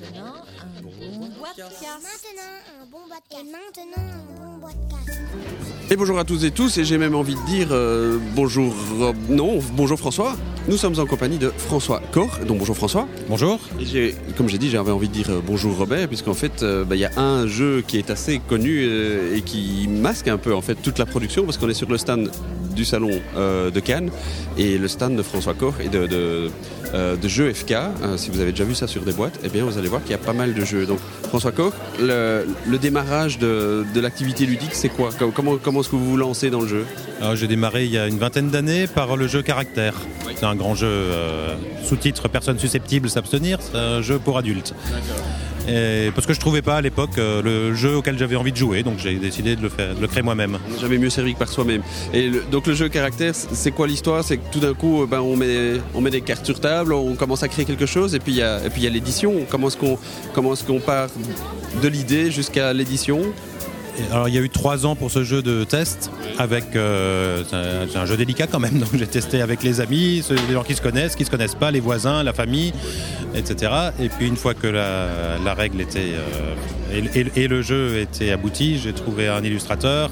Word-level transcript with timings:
maintenant, 0.00 0.34
un 0.60 0.82
bon 0.82 1.28
bois 1.38 1.48
de 1.56 1.62
casse. 1.62 1.82
Maintenant, 1.82 2.54
un 2.82 2.86
bon 2.90 2.98
bois 3.08 3.16
de 3.16 3.34
casse. 3.34 3.40
Et 3.40 3.44
maintenant, 3.44 4.02
un 4.02 4.52
bon 4.52 4.58
bois 4.58 4.70
de 4.70 4.90
casse. 4.90 5.18
Et 5.90 5.96
bonjour 5.96 6.18
à 6.18 6.24
tous 6.24 6.44
et 6.44 6.50
tous, 6.50 6.76
et 6.78 6.84
j'ai 6.84 6.98
même 6.98 7.14
envie 7.14 7.34
de 7.34 7.46
dire 7.46 7.68
euh, 7.70 8.18
bonjour, 8.34 8.74
Rob- 8.98 9.16
non, 9.30 9.58
bonjour 9.72 9.98
François. 9.98 10.36
Nous 10.68 10.76
sommes 10.76 10.98
en 11.00 11.06
compagnie 11.06 11.38
de 11.38 11.48
François 11.56 12.02
Cor, 12.12 12.28
donc 12.46 12.58
bonjour 12.58 12.76
François. 12.76 13.08
Bonjour. 13.28 13.58
Et 13.80 13.86
j'ai- 13.86 14.14
comme 14.36 14.48
j'ai 14.50 14.58
dit, 14.58 14.68
j'avais 14.68 14.90
envie 14.90 15.08
de 15.08 15.14
dire 15.14 15.30
euh, 15.30 15.40
bonjour 15.44 15.74
Robert, 15.78 16.06
puisqu'en 16.08 16.34
fait, 16.34 16.62
euh, 16.62 16.84
bah, 16.84 16.94
il 16.94 17.00
y 17.00 17.06
a 17.06 17.18
un 17.18 17.46
jeu 17.46 17.82
qui 17.86 17.96
est 17.96 18.10
assez 18.10 18.38
connu 18.38 18.82
euh, 18.84 19.34
et 19.36 19.40
qui 19.40 19.88
masque 19.88 20.28
un 20.28 20.36
peu 20.36 20.54
en 20.54 20.60
fait 20.60 20.74
toute 20.74 20.98
la 20.98 21.06
production, 21.06 21.44
parce 21.46 21.56
qu'on 21.56 21.70
est 21.70 21.74
sur 21.74 21.88
le 21.88 21.96
stand 21.96 22.30
du 22.78 22.84
salon 22.86 23.10
euh, 23.36 23.70
de 23.70 23.80
Cannes 23.80 24.10
et 24.56 24.78
le 24.78 24.88
stand 24.88 25.16
de 25.16 25.22
François 25.22 25.52
Cor 25.54 25.74
et 25.84 25.88
de, 25.88 26.06
de, 26.06 26.50
euh, 26.94 27.16
de 27.16 27.28
jeux 27.28 27.52
FK. 27.52 27.72
Euh, 27.72 28.16
si 28.16 28.30
vous 28.30 28.40
avez 28.40 28.52
déjà 28.52 28.64
vu 28.64 28.74
ça 28.74 28.86
sur 28.86 29.02
des 29.02 29.12
boîtes, 29.12 29.38
eh 29.44 29.48
bien 29.48 29.64
vous 29.64 29.76
allez 29.78 29.88
voir 29.88 30.00
qu'il 30.02 30.12
y 30.12 30.14
a 30.14 30.18
pas 30.18 30.32
mal 30.32 30.54
de 30.54 30.64
jeux. 30.64 30.86
Donc 30.86 31.00
François 31.28 31.52
Cor, 31.52 31.72
le, 32.00 32.46
le 32.66 32.78
démarrage 32.78 33.38
de, 33.38 33.84
de 33.94 34.00
l'activité 34.00 34.46
ludique, 34.46 34.70
c'est 34.74 34.88
quoi? 34.88 35.10
Com- 35.18 35.32
Comment, 35.34 35.56
comment 35.62 35.80
est-ce 35.80 35.90
que 35.90 35.96
vous 35.96 36.10
vous 36.10 36.16
lancez 36.16 36.48
dans 36.50 36.60
le 36.60 36.68
jeu? 36.68 36.86
Alors, 37.20 37.34
J'ai 37.36 37.48
démarré 37.48 37.84
il 37.84 37.90
y 37.90 37.98
a 37.98 38.06
une 38.06 38.18
vingtaine 38.18 38.48
d'années 38.48 38.86
par 38.86 39.16
le 39.16 39.26
jeu 39.26 39.42
Caractère. 39.42 39.94
C'est 40.36 40.46
un 40.46 40.54
grand 40.54 40.74
jeu 40.76 40.86
euh, 40.86 41.54
sous-titre 41.84 42.28
Personnes 42.28 42.58
susceptibles 42.60 43.10
s'abstenir. 43.10 43.58
C'est 43.60 43.76
un 43.76 44.00
jeu 44.02 44.18
pour 44.20 44.38
adultes. 44.38 44.72
Parce 46.14 46.26
que 46.26 46.32
je 46.32 46.40
trouvais 46.40 46.62
pas 46.62 46.76
à 46.76 46.80
l'époque 46.80 47.18
euh, 47.18 47.42
le 47.42 47.74
jeu 47.74 47.96
auquel 47.96 48.18
j'avais 48.18 48.36
envie 48.36 48.52
de 48.52 48.56
jouer, 48.56 48.82
donc 48.82 48.98
j'ai 48.98 49.16
décidé 49.16 49.56
de 49.56 49.62
le, 49.62 49.68
faire, 49.68 49.94
le 50.00 50.06
créer 50.06 50.22
moi-même. 50.22 50.58
Jamais 50.80 50.98
mieux 50.98 51.10
servi 51.10 51.34
que 51.34 51.38
par 51.38 51.48
soi-même. 51.48 51.82
Et 52.12 52.30
donc 52.50 52.66
le 52.66 52.74
jeu 52.74 52.88
caractère, 52.88 53.34
c'est 53.34 53.70
quoi 53.70 53.86
l'histoire? 53.86 54.24
C'est 54.24 54.38
que 54.38 54.50
tout 54.50 54.60
d'un 54.60 54.74
coup, 54.74 55.02
euh, 55.02 55.06
ben, 55.06 55.20
on, 55.20 55.36
met, 55.36 56.10
des 56.10 56.20
cartes 56.20 56.46
sur 56.46 56.60
table, 56.60 56.92
on 56.92 57.14
commence 57.14 57.42
à 57.42 57.48
créer 57.48 57.64
quelque 57.64 57.86
chose, 57.86 58.14
et 58.14 58.18
puis 58.18 58.32
il 58.32 58.38
y 58.38 58.42
a, 58.42 58.90
l'édition. 58.90 59.46
Comment 59.50 59.68
est-ce 59.68 60.64
qu'on 60.64 60.80
part 60.80 61.08
de 61.82 61.88
l'idée 61.88 62.30
jusqu'à 62.30 62.72
l'édition 62.72 63.20
Alors 64.12 64.28
il 64.28 64.34
y 64.34 64.38
a 64.38 64.40
eu 64.40 64.48
trois 64.48 64.86
ans 64.86 64.94
pour 64.94 65.10
ce 65.10 65.24
jeu 65.24 65.42
de 65.42 65.64
test 65.64 66.10
avec 66.38 66.76
euh, 66.76 67.42
c'est 67.90 67.98
un- 67.98 68.06
jeu 68.06 68.16
délicat 68.16 68.46
quand 68.46 68.60
même 68.60 68.78
donc 68.78 68.88
j'ai 68.94 69.06
testé 69.06 69.42
avec 69.42 69.62
les 69.62 69.80
amis, 69.80 70.22
les 70.30 70.54
gens 70.54 70.62
qui 70.62 70.74
se 70.74 70.82
connaissent, 70.82 71.16
qui 71.16 71.24
se 71.24 71.30
connaissent 71.30 71.54
pas, 71.54 71.70
les 71.70 71.80
voisins, 71.80 72.22
la 72.22 72.32
famille, 72.32 72.72
etc. 73.34 73.72
Et 74.00 74.08
puis 74.08 74.26
une 74.26 74.36
fois 74.36 74.54
que 74.54 74.66
la, 74.66 75.54
règle 75.54 75.80
était 75.80 76.12
euh, 76.92 77.30
et, 77.36 77.48
le 77.48 77.62
jeu 77.62 77.98
était 77.98 78.30
abouti, 78.30 78.78
j'ai 78.78 78.92
trouvé 78.92 79.28
un 79.28 79.42
illustrateur 79.42 80.10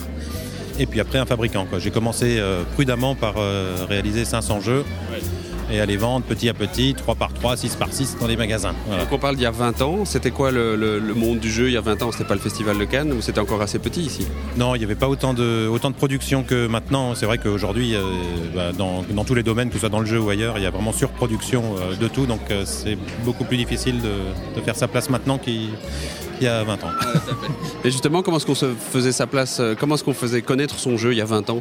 et 0.79 0.87
puis 0.87 1.01
après 1.01 1.19
un 1.19 1.27
fabricant. 1.27 1.67
J'ai 1.79 1.91
commencé 1.91 2.37
euh, 2.39 2.63
prudemment 2.75 3.15
par 3.15 3.35
réaliser 3.89 4.25
500 4.25 4.61
jeux 4.61 4.85
et 5.71 5.81
à 5.81 5.87
les 5.87 5.97
vendre 5.97 6.25
petit 6.25 6.49
à 6.49 6.55
petit, 6.55 6.95
3 6.95 7.15
par 7.17 7.33
3, 7.33 7.57
6 7.57 7.77
par 7.77 7.93
6 7.93 8.17
dans 8.21 8.27
les 8.27 8.37
magasins. 8.37 8.75
Voilà. 8.87 9.03
Donc 9.05 9.13
on 9.13 9.19
parle 9.19 9.37
d'il 9.37 9.43
y 9.43 9.47
a 9.47 9.51
20 9.51 9.83
ans. 9.83 10.05
C'était 10.05 10.31
quoi 10.31 10.51
le, 10.51 10.77
le- 10.77 10.99
le 10.99 11.15
monde 11.15 11.39
du 11.41 11.51
jeu 11.51 11.67
il 11.69 11.73
y 11.73 11.77
a 11.77 11.81
20 11.81 12.03
ans? 12.03 12.13
C'était 12.13 12.25
pas 12.25 12.35
le 12.35 12.41
festival 12.41 12.79
de 12.79 12.85
Cannes 12.85 13.13
ou 13.13 13.21
c'était 13.21 13.41
encore 13.41 13.61
assez 13.63 13.79
petit 13.79 14.03
ici? 14.03 14.27
Non, 14.57 14.75
il 14.75 14.79
n'y 14.79 14.85
avait 14.85 14.95
pas 14.95 15.09
autant 15.09 15.35
de, 15.35 15.67
autant 15.69 15.91
de 15.91 15.97
production 15.97 16.43
que 16.45 16.67
maintenant. 16.67 17.15
C'est 17.15 17.27
vrai 17.27 17.39
qu'aujourd'hui, 17.39 17.95
euh, 17.95 18.01
bah, 18.55 18.73
dans, 18.73 19.03
dans 19.11 19.25
tous 19.25 19.35
les 19.35 19.43
domaines, 19.43 19.69
que 19.69 19.75
ce 19.75 19.81
soit 19.81 19.89
dans 19.89 20.01
le 20.01 20.07
jeu 20.07 20.21
ou 20.21 20.29
ailleurs, 20.31 20.59
il 20.59 20.63
y 20.63 20.67
a 20.67 20.71
vraiment 20.71 20.93
surproduction 20.93 21.63
euh, 21.79 21.97
de 21.97 22.09
tout. 22.09 22.27
Donc 22.27 22.41
euh, 22.51 22.63
c'est 22.65 22.97
beaucoup 23.25 23.45
plus 23.45 23.57
difficile 23.57 24.01
de, 24.01 24.59
de 24.59 24.65
faire 24.65 24.77
sa 24.77 24.89
place 24.89 25.11
maintenant 25.11 25.39
qu'il 25.39 25.71
y 26.41 26.47
a 26.47 26.63
20 26.65 26.75
ans. 26.85 26.91
Et 27.85 27.91
justement, 27.91 28.23
comment 28.23 28.37
est-ce 28.37 28.47
qu'on 28.47 28.55
se 28.55 28.73
faisait 28.93 29.13
sa 29.13 29.27
place 29.27 29.61
Comment 29.81 29.95
est-ce 29.97 30.05
qu'on 30.05 30.15
faisait 30.15 30.43
connaître 30.43 30.79
son 30.79 30.97
jeu 30.97 31.13
il 31.13 31.19
y 31.19 31.23
a 31.23 31.25
20 31.25 31.51
ans? 31.51 31.61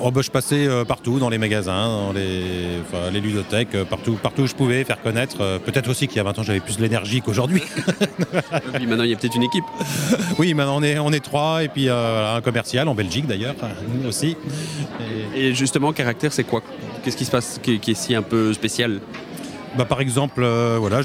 Oh, 0.00 0.10
bah, 0.10 0.20
je 0.22 0.30
passais 0.30 0.66
euh, 0.66 0.84
partout, 0.84 1.18
dans 1.18 1.28
les 1.30 1.38
magasins, 1.38 1.86
dans 1.86 2.12
les, 2.12 2.42
enfin, 2.82 3.10
les 3.12 3.20
ludothèques, 3.20 3.74
euh, 3.74 3.84
partout, 3.84 4.18
partout 4.20 4.42
où 4.42 4.46
je 4.46 4.54
pouvais 4.54 4.82
faire 4.84 5.00
connaître. 5.00 5.36
Euh, 5.40 5.58
Peut-être 5.58 5.88
aussi 5.88 6.08
qu'il 6.08 6.16
y 6.16 6.20
a 6.20 6.24
20 6.24 6.38
ans, 6.38 6.42
j'avais 6.42 6.60
plus 6.60 6.78
l'énergie 6.80 7.20
qu'aujourd'hui. 7.22 7.62
Et 8.74 8.76
puis 8.76 8.86
maintenant, 8.86 9.04
il 9.04 9.10
y 9.10 9.14
a 9.14 9.16
peut-être 9.16 9.36
une 9.36 9.44
équipe. 9.44 9.64
oui, 10.38 10.52
maintenant 10.52 10.76
on 10.78 10.82
est, 10.82 10.98
on 10.98 11.12
est 11.12 11.20
trois, 11.24 11.62
et 11.62 11.68
puis 11.68 11.88
euh, 11.88 12.36
un 12.36 12.40
commercial 12.40 12.88
en 12.88 12.94
Belgique 12.94 13.26
d'ailleurs, 13.26 13.54
euh, 13.62 14.08
aussi. 14.08 14.36
Et- 15.34 15.46
Et 15.48 15.54
justement, 15.54 15.92
caractère, 15.92 16.32
c'est 16.32 16.44
quoi? 16.44 16.62
Qu'est-ce 17.02 17.16
qui 17.16 17.24
se 17.24 17.30
passe? 17.30 17.58
Qui, 17.62 17.78
qui 17.80 17.92
est 17.92 17.94
si 17.94 18.14
un 18.14 18.22
peu 18.22 18.52
spécial? 18.52 19.00
Bah, 19.76 19.84
par 19.84 20.00
exemple, 20.00 20.42
euh, 20.44 20.76
voilà, 20.78 21.00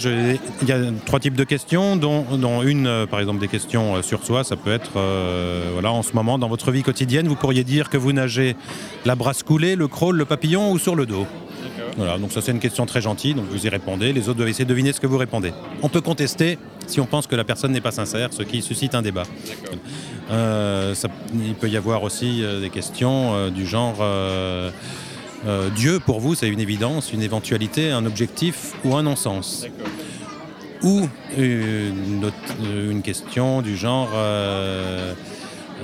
il 0.61 0.67
y 0.67 0.71
a 0.71 0.77
trois 1.05 1.19
types 1.19 1.33
de 1.35 1.43
questions, 1.43 1.95
dont, 1.95 2.21
dont 2.37 2.61
une, 2.61 2.85
euh, 2.85 3.05
par 3.07 3.19
exemple, 3.19 3.39
des 3.39 3.47
questions 3.47 3.95
euh, 3.95 4.01
sur 4.03 4.23
soi. 4.23 4.43
Ça 4.43 4.55
peut 4.57 4.71
être, 4.71 4.91
voilà, 5.73 5.91
en 5.91 6.03
ce 6.03 6.13
moment, 6.13 6.37
dans 6.37 6.47
votre 6.47 6.71
vie 6.71 6.83
quotidienne, 6.83 7.27
vous 7.27 7.35
pourriez 7.35 7.63
dire 7.63 7.89
que 7.89 7.97
vous 7.97 8.13
nagez 8.13 8.55
la 9.05 9.15
brasse 9.15 9.41
coulée, 9.41 9.75
le 9.75 9.87
crawl, 9.87 10.17
le 10.17 10.25
papillon 10.25 10.71
ou 10.71 10.77
sur 10.77 10.95
le 10.95 11.05
dos. 11.07 11.25
Voilà, 11.97 12.17
donc 12.17 12.31
ça 12.31 12.41
c'est 12.41 12.51
une 12.51 12.59
question 12.59 12.85
très 12.85 13.01
gentille, 13.01 13.33
donc 13.33 13.45
vous 13.49 13.65
y 13.65 13.69
répondez. 13.69 14.13
Les 14.13 14.29
autres 14.29 14.37
doivent 14.37 14.49
essayer 14.49 14.63
de 14.65 14.69
deviner 14.69 14.93
ce 14.93 14.99
que 14.99 15.07
vous 15.07 15.17
répondez. 15.17 15.51
On 15.81 15.89
peut 15.89 16.01
contester 16.01 16.57
si 16.87 16.99
on 17.01 17.05
pense 17.05 17.27
que 17.27 17.35
la 17.35 17.43
personne 17.43 17.71
n'est 17.71 17.81
pas 17.81 17.91
sincère, 17.91 18.29
ce 18.31 18.43
qui 18.43 18.61
suscite 18.61 18.93
un 18.95 19.01
débat. 19.01 19.23
Ça- 20.29 21.07
il 21.33 21.55
peut 21.55 21.67
y 21.67 21.75
avoir 21.75 22.03
aussi 22.03 22.43
des 22.61 22.69
questions 22.69 23.49
du 23.49 23.65
genre 23.65 23.97
euh, 25.47 25.69
Dieu 25.69 25.99
pour 25.99 26.19
vous 26.19 26.35
c'est 26.35 26.47
une 26.49 26.59
évidence, 26.59 27.13
une 27.13 27.21
éventualité, 27.21 27.91
un 27.91 28.05
objectif 28.05 28.73
ou 28.83 28.95
un 28.95 29.03
non-sens. 29.03 29.65
Ou 30.81 31.07
une, 31.37 32.23
autre- 32.23 32.35
euh, 32.63 32.91
une 32.91 33.01
question 33.01 33.61
du 33.61 33.75
genre 33.75 34.09
euh, 34.13 35.13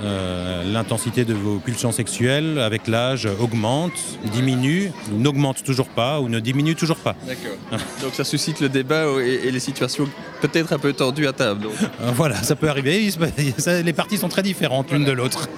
euh, 0.02 0.62
l'intensité 0.72 1.24
de 1.24 1.32
vos 1.34 1.56
pulsions 1.58 1.92
sexuelles 1.92 2.58
avec 2.58 2.86
l'âge 2.86 3.28
augmente, 3.40 3.92
diminue, 4.32 4.92
n'augmente 5.10 5.62
toujours 5.64 5.88
pas 5.88 6.20
ou 6.20 6.28
ne 6.28 6.38
diminue 6.40 6.74
toujours 6.74 6.98
pas. 6.98 7.14
D'accord. 7.26 7.80
Donc 8.02 8.14
ça 8.14 8.24
suscite 8.24 8.60
le 8.60 8.68
débat 8.68 9.04
et, 9.20 9.46
et 9.48 9.50
les 9.50 9.60
situations 9.60 10.08
peut-être 10.42 10.72
un 10.72 10.78
peu 10.78 10.92
tendues 10.92 11.26
à 11.26 11.32
table. 11.32 11.62
donc. 11.62 11.72
Euh, 12.02 12.10
Voilà, 12.14 12.36
ça 12.42 12.56
peut 12.56 12.68
arriver. 12.68 13.10
Ça- 13.58 13.80
les 13.80 13.92
parties 13.92 14.18
sont 14.18 14.28
très 14.28 14.42
différentes 14.42 14.90
l'une 14.92 15.04
de 15.04 15.12
l'autre. 15.12 15.48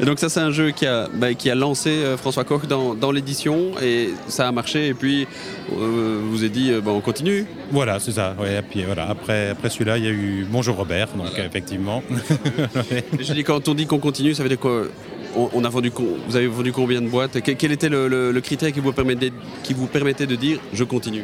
Et 0.00 0.04
donc 0.04 0.18
ça 0.18 0.28
c'est 0.28 0.40
un 0.40 0.50
jeu 0.50 0.70
qui 0.72 0.86
a, 0.86 1.08
bah, 1.14 1.32
qui 1.34 1.48
a 1.50 1.54
lancé 1.54 1.88
euh, 1.90 2.16
François 2.18 2.44
Koch 2.44 2.66
dans, 2.66 2.94
dans 2.94 3.10
l'édition 3.12 3.72
et 3.82 4.10
ça 4.28 4.46
a 4.46 4.52
marché 4.52 4.88
et 4.88 4.94
puis 4.94 5.26
vous 5.70 6.38
avez 6.40 6.48
dit 6.50 6.72
bah, 6.84 6.90
on 6.92 7.00
continue. 7.00 7.46
Voilà, 7.70 7.98
c'est 8.00 8.12
ça. 8.12 8.34
Ouais, 8.38 8.56
et 8.58 8.62
puis 8.62 8.82
voilà. 8.84 9.08
Après, 9.08 9.50
après 9.50 9.70
celui-là, 9.70 9.96
il 9.98 10.04
y 10.04 10.08
a 10.08 10.10
eu 10.10 10.46
Bonjour 10.50 10.76
Robert, 10.76 11.08
donc 11.16 11.38
effectivement. 11.38 12.02
Quand 13.44 13.68
on 13.68 13.74
dit 13.74 13.86
qu'on 13.86 13.98
continue 13.98 14.34
ça 14.34 14.42
veut 14.42 14.48
dire 14.48 14.58
quoi 14.58 14.82
on, 15.36 15.62
a 15.64 15.68
vendu, 15.68 15.92
vous 16.28 16.36
avez 16.36 16.46
vendu 16.48 16.72
combien 16.72 17.00
de 17.02 17.08
boîtes 17.08 17.40
Que- 17.42 17.52
Quel 17.52 17.70
était 17.70 17.88
le, 17.90 18.08
le- 18.08 18.32
le 18.32 18.40
critère 18.40 18.72
qui 18.72 18.80
vous, 18.80 18.92
permettait, 18.92 19.30
qui 19.62 19.74
vous 19.74 19.86
permettait 19.86 20.26
de 20.26 20.34
dire 20.34 20.58
je 20.72 20.84
continue 20.84 21.22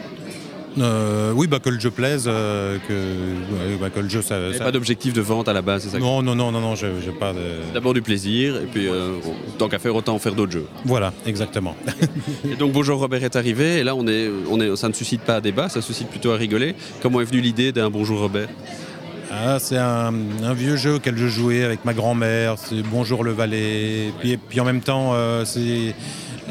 Euh, 0.79 1.33
oui, 1.35 1.47
bah, 1.47 1.61
que 1.61 1.71
le 1.71 1.79
jeu 1.79 1.91
plaise, 1.93 2.25
euh, 2.27 2.79
que, 2.89 3.77
bah, 3.81 3.91
que 3.91 4.01
le 4.01 4.09
jeu 4.09 4.23
ça. 4.23 4.39
Il 4.41 4.51
n'y 4.53 4.59
ça- 4.59 4.65
pas 4.65 4.73
d'objectif 4.73 5.13
de 5.13 5.21
vente 5.21 5.49
à 5.49 5.53
la 5.53 5.63
base, 5.63 5.85
c'est 5.85 5.91
ça 5.91 5.99
Non, 6.01 6.21
non, 6.21 6.35
non, 6.35 6.51
non, 6.51 6.61
non, 6.61 6.75
j'ai 6.75 6.89
pas 7.19 7.33
de. 7.33 7.73
D'abord 7.73 7.95
du 7.95 8.03
plaisir 8.03 8.57
et 8.57 8.67
puis 8.67 8.89
euh, 8.89 9.13
tant 9.57 9.69
qu'à 9.69 9.79
faire 9.79 9.95
autant 9.95 10.15
en 10.15 10.19
faire 10.19 10.35
d'autres 10.35 10.53
jeux. 10.53 10.67
Voilà, 10.85 11.13
exactement. 11.27 11.77
Et 12.51 12.57
donc 12.57 12.73
Bonjour 12.73 12.99
Robert 12.99 13.23
est 13.23 13.37
arrivé 13.37 13.79
et 13.79 13.85
là 13.85 13.95
on 13.95 14.07
est, 14.09 14.29
on 14.51 14.61
est, 14.61 14.75
ça 14.77 14.89
ne 14.89 14.95
suscite 14.95 15.21
pas 15.23 15.37
à 15.37 15.41
débat, 15.41 15.69
ça 15.69 15.81
suscite 15.81 16.09
plutôt 16.09 16.33
à 16.33 16.37
rigoler. 16.37 16.75
Comment 17.01 17.21
est 17.21 17.25
venue 17.25 17.41
l'idée 17.41 17.71
d'un 17.73 17.89
Bonjour 17.89 18.19
Robert? 18.21 18.49
Ah, 19.31 19.59
c'est 19.59 19.79
un, 19.79 20.13
un 20.45 20.55
vieux 20.55 20.77
jeu 20.77 20.95
auquel 20.95 21.17
je 21.17 21.27
jouais 21.27 21.65
avec 21.65 21.85
ma 21.85 21.95
grand-mère. 21.95 22.55
C'est 22.59 22.83
Bonjour 22.83 23.25
le 23.25 23.33
Valais. 23.33 24.13
Puis, 24.21 24.37
puis 24.37 24.61
en 24.61 24.65
même 24.65 24.81
temps, 24.81 25.13
euh, 25.15 25.45
c'est 25.45 25.95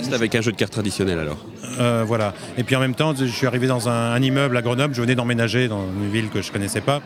C'est 0.02 0.14
avec 0.14 0.36
un 0.36 0.42
jeu 0.42 0.52
de 0.52 0.58
cartes 0.58 0.74
traditionnel 0.74 1.20
alors. 1.20 1.38
Euh, 1.80 2.04
voilà. 2.06 2.34
Et 2.58 2.64
puis 2.64 2.76
en 2.76 2.80
même 2.80 2.94
temps, 2.96 3.14
je 3.16 3.26
suis 3.26 3.48
arrivé 3.48 3.68
dans 3.68 3.90
un, 3.90 4.12
un 4.12 4.22
immeuble 4.22 4.58
à 4.58 4.62
Grenoble. 4.62 4.94
Je 4.94 5.02
venais 5.02 5.16
d'emménager 5.16 5.68
dans 5.68 5.84
une 5.86 6.12
ville 6.12 6.30
que 6.30 6.42
je 6.42 6.52
connaissais 6.52 6.82
pas. 6.82 7.02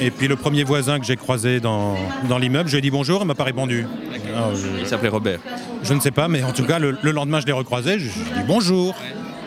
Et 0.00 0.10
puis 0.10 0.28
le 0.28 0.36
premier 0.36 0.64
voisin 0.64 0.98
que 1.00 1.04
j'ai 1.06 1.16
croisé 1.16 1.60
dans, 1.60 1.96
dans 2.28 2.38
l'immeuble, 2.38 2.68
je 2.68 2.74
lui 2.74 2.78
ai 2.78 2.82
dit 2.82 2.90
bonjour, 2.90 3.20
il 3.22 3.26
m'a 3.26 3.34
pas 3.34 3.44
répondu. 3.44 3.86
Alors, 4.34 4.52
Il 4.80 4.86
s'appelait 4.86 5.08
Robert. 5.08 5.40
je 5.82 5.92
ne 5.92 6.00
sais 6.00 6.12
pas, 6.12 6.28
mais 6.28 6.42
en 6.42 6.52
tout 6.52 6.64
cas, 6.64 6.78
le, 6.78 6.96
le 7.02 7.10
lendemain, 7.10 7.40
je 7.40 7.46
l'ai 7.46 7.52
recroisé. 7.52 7.98
Je, 7.98 8.08
je 8.08 8.18
lui 8.18 8.30
ai 8.30 8.34
dit 8.40 8.46
bonjour. 8.46 8.94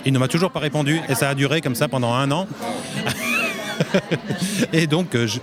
Il 0.05 0.11
ne 0.11 0.19
m'a 0.19 0.27
toujours 0.27 0.51
pas 0.51 0.59
répondu. 0.59 0.99
Et 1.07 1.15
ça 1.15 1.29
a 1.29 1.33
duré 1.35 1.61
comme 1.61 1.75
ça 1.75 1.87
pendant 1.87 2.13
un 2.13 2.29
an. 2.31 2.45
Et 4.73 4.87
donc, 4.87 5.15
euh, 5.15 5.27
je- 5.27 5.39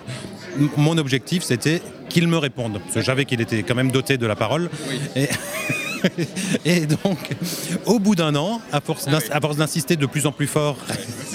mon 0.77 0.99
objectif, 0.99 1.43
c'était 1.43 1.81
qu'il 2.09 2.27
me 2.29 2.37
réponde. 2.39 2.81
Parce 2.81 2.95
que 2.95 3.01
j'avais 3.01 3.25
qu'il 3.25 3.41
était 3.41 3.63
quand 3.63 3.75
même 3.75 3.91
doté 3.91 4.19
de 4.19 4.27
la 4.27 4.35
parole. 4.37 4.69
Et, 5.17 5.29
et 6.65 6.87
donc, 6.87 7.19
au 7.87 7.99
bout 7.99 8.15
d'un 8.15 8.35
an, 8.35 8.61
à 8.73 8.81
force 8.81 9.07
force 9.41 9.57
d'insister 9.57 9.97
de 9.97 10.07
plus 10.07 10.27
en 10.27 10.33
plus 10.33 10.47
fort, 10.49 10.77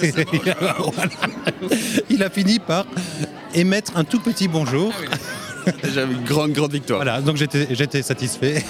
voilà, 0.94 1.10
il 2.10 2.22
a 2.22 2.30
fini 2.30 2.58
par 2.58 2.86
émettre 3.54 3.96
un 3.96 4.04
tout 4.04 4.20
petit 4.20 4.48
bonjour. 4.48 4.92
Déjà 5.82 6.02
une 6.04 6.22
grande, 6.24 6.52
grande 6.52 6.72
victoire. 6.72 6.98
Voilà, 7.02 7.20
donc 7.20 7.36
j'étais 7.36 8.02
satisfait. 8.02 8.62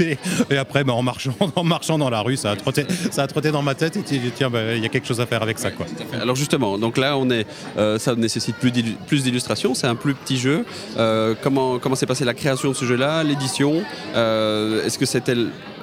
et 0.50 0.56
après, 0.56 0.84
bah, 0.84 0.92
en, 0.92 1.02
marchant, 1.02 1.34
en 1.56 1.64
marchant 1.64 1.98
dans 1.98 2.10
la 2.10 2.20
rue, 2.20 2.36
ça 2.36 2.50
a 2.52 2.56
trotté, 2.56 2.84
ça 3.10 3.22
a 3.22 3.26
trotté 3.26 3.50
dans 3.50 3.62
ma 3.62 3.74
tête 3.74 3.96
et 3.96 4.20
tiens, 4.34 4.50
bah, 4.50 4.74
il 4.74 4.82
y 4.82 4.86
a 4.86 4.88
quelque 4.88 5.06
chose 5.06 5.20
à 5.20 5.26
faire 5.26 5.42
avec 5.42 5.58
ça. 5.58 5.70
Quoi. 5.70 5.86
Alors 6.20 6.36
justement, 6.36 6.78
donc 6.78 6.96
là 6.96 7.16
on 7.16 7.30
est, 7.30 7.46
euh, 7.78 7.98
ça 7.98 8.14
nécessite 8.14 8.56
plus 8.56 8.70
d'illu- 8.70 8.96
plus 9.06 9.22
d'illustrations, 9.22 9.74
c'est 9.74 9.86
un 9.86 9.94
plus 9.94 10.14
petit 10.14 10.38
jeu. 10.38 10.64
Euh, 10.98 11.34
comment 11.42 11.78
comment 11.78 11.94
s'est 11.94 12.06
passée 12.06 12.24
la 12.24 12.34
création 12.34 12.70
de 12.70 12.74
ce 12.74 12.84
jeu-là, 12.84 13.22
l'édition 13.24 13.82
Euh, 14.14 14.84
Est-ce 14.84 14.98
que 14.98 15.06
c'était 15.06 15.34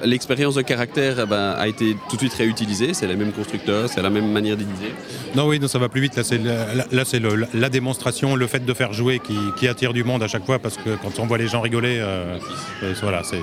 l'expérience 0.04 0.54
de 0.54 0.62
caractère 0.62 1.16
eh 1.22 1.26
ben, 1.26 1.54
a 1.58 1.68
été 1.68 1.96
tout 2.08 2.16
de 2.16 2.20
suite 2.20 2.34
réutilisée. 2.34 2.94
C'est 2.94 3.06
les 3.06 3.16
mêmes 3.16 3.32
constructeurs, 3.32 3.88
c'est 3.88 4.02
la 4.02 4.10
même 4.10 4.30
manière 4.30 4.56
d'utiliser. 4.56 4.92
Non, 5.34 5.46
oui, 5.46 5.58
non, 5.58 5.68
ça 5.68 5.78
va 5.78 5.88
plus 5.88 6.00
vite. 6.00 6.16
Là, 6.16 6.24
c'est 6.24 7.18
la, 7.18 7.46
la 7.54 7.68
démonstration, 7.68 8.36
le 8.36 8.46
fait 8.46 8.64
de 8.64 8.74
faire 8.74 8.92
jouer 8.92 9.20
qui, 9.56 9.68
attire 9.68 9.92
du 9.92 10.04
monde 10.04 10.22
à 10.22 10.28
chaque 10.28 10.44
fois 10.44 10.58
parce 10.58 10.76
que 10.76 10.96
quand 10.96 11.18
on 11.18 11.26
voit 11.26 11.38
les 11.38 11.48
gens 11.48 11.60
rigoler, 11.60 11.98
euh, 12.00 12.36
euh, 12.82 12.94
voilà. 13.00 13.22
c'est 13.22 13.40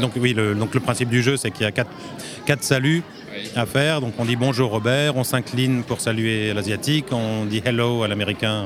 donc 0.00 0.12
oui, 0.16 0.32
le, 0.32 0.54
principe 0.80 1.08
du 1.08 1.22
jeu, 1.22 1.36
c'est 1.36 1.50
qu'il 1.50 1.62
y 1.62 1.68
a 1.68 1.72
quatre, 1.72 2.62
saluts 2.62 3.02
à 3.54 3.66
faire. 3.66 4.00
Donc 4.00 4.14
on 4.18 4.24
dit 4.24 4.36
bonjour 4.36 4.70
Robert, 4.70 5.16
on 5.16 5.24
s'incline 5.24 5.82
pour 5.82 6.00
saluer 6.00 6.54
l'asiatique, 6.54 7.06
on 7.10 7.44
dit 7.44 7.62
hello 7.64 8.04
à 8.04 8.08
l'américain 8.08 8.64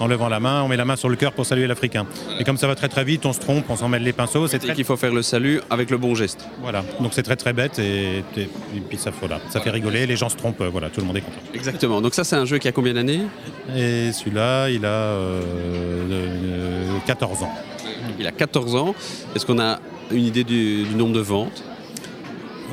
en 0.00 0.06
levant 0.06 0.28
la 0.28 0.40
main, 0.40 0.62
on 0.62 0.68
met 0.68 0.76
la 0.76 0.84
main 0.84 0.96
sur 0.96 1.08
le 1.08 1.16
cœur 1.16 1.32
pour 1.32 1.46
saluer 1.46 1.66
l'africain. 1.66 2.06
Et 2.38 2.44
comme 2.44 2.56
ça 2.56 2.66
va 2.66 2.74
très 2.74 2.88
très 2.88 3.04
vite, 3.04 3.24
on 3.26 3.32
se 3.32 3.40
trompe, 3.40 3.64
on 3.68 3.76
s'en 3.76 3.88
mêle 3.88 4.02
les 4.02 4.12
pinceaux. 4.12 4.46
C'est 4.46 4.58
très 4.58 4.74
qu'il 4.74 4.84
faut 4.84 4.96
faire 4.96 5.12
le 5.12 5.22
salut 5.22 5.60
avec 5.70 5.90
le 5.90 5.98
bon 5.98 6.14
geste. 6.14 6.46
voilà. 6.60 6.84
Donc 7.00 7.12
c'est 7.14 7.22
très 7.22 7.36
très 7.36 7.52
bête 7.52 7.78
et, 7.78 8.18
et- 8.36 8.42
et 8.42 8.80
puis 8.88 8.98
ça, 8.98 9.10
voilà, 9.20 9.40
ça 9.50 9.60
fait 9.60 9.70
rigoler, 9.70 10.06
les 10.06 10.16
gens 10.16 10.28
se 10.28 10.36
trompent, 10.36 10.60
euh, 10.60 10.68
voilà, 10.68 10.90
tout 10.90 11.00
le 11.00 11.06
monde 11.06 11.16
est 11.16 11.20
content. 11.22 11.36
Exactement. 11.54 12.00
Donc 12.00 12.14
ça, 12.14 12.24
c'est 12.24 12.36
un 12.36 12.44
jeu 12.44 12.58
qui 12.58 12.68
a 12.68 12.72
combien 12.72 12.94
d'années? 12.94 13.22
Et 13.74 14.12
celui-là, 14.12 14.68
il 14.70 14.84
a 14.84 14.88
euh, 14.88 15.42
euh, 16.10 16.98
14 17.06 17.42
ans. 17.42 17.52
Il 18.18 18.26
a 18.26 18.32
14 18.32 18.74
ans. 18.76 18.94
Est-ce 19.34 19.44
qu'on 19.46 19.58
a 19.58 19.78
une 20.10 20.24
idée 20.24 20.44
du, 20.44 20.84
du 20.84 20.94
nombre 20.94 21.14
de 21.14 21.20
ventes? 21.20 21.62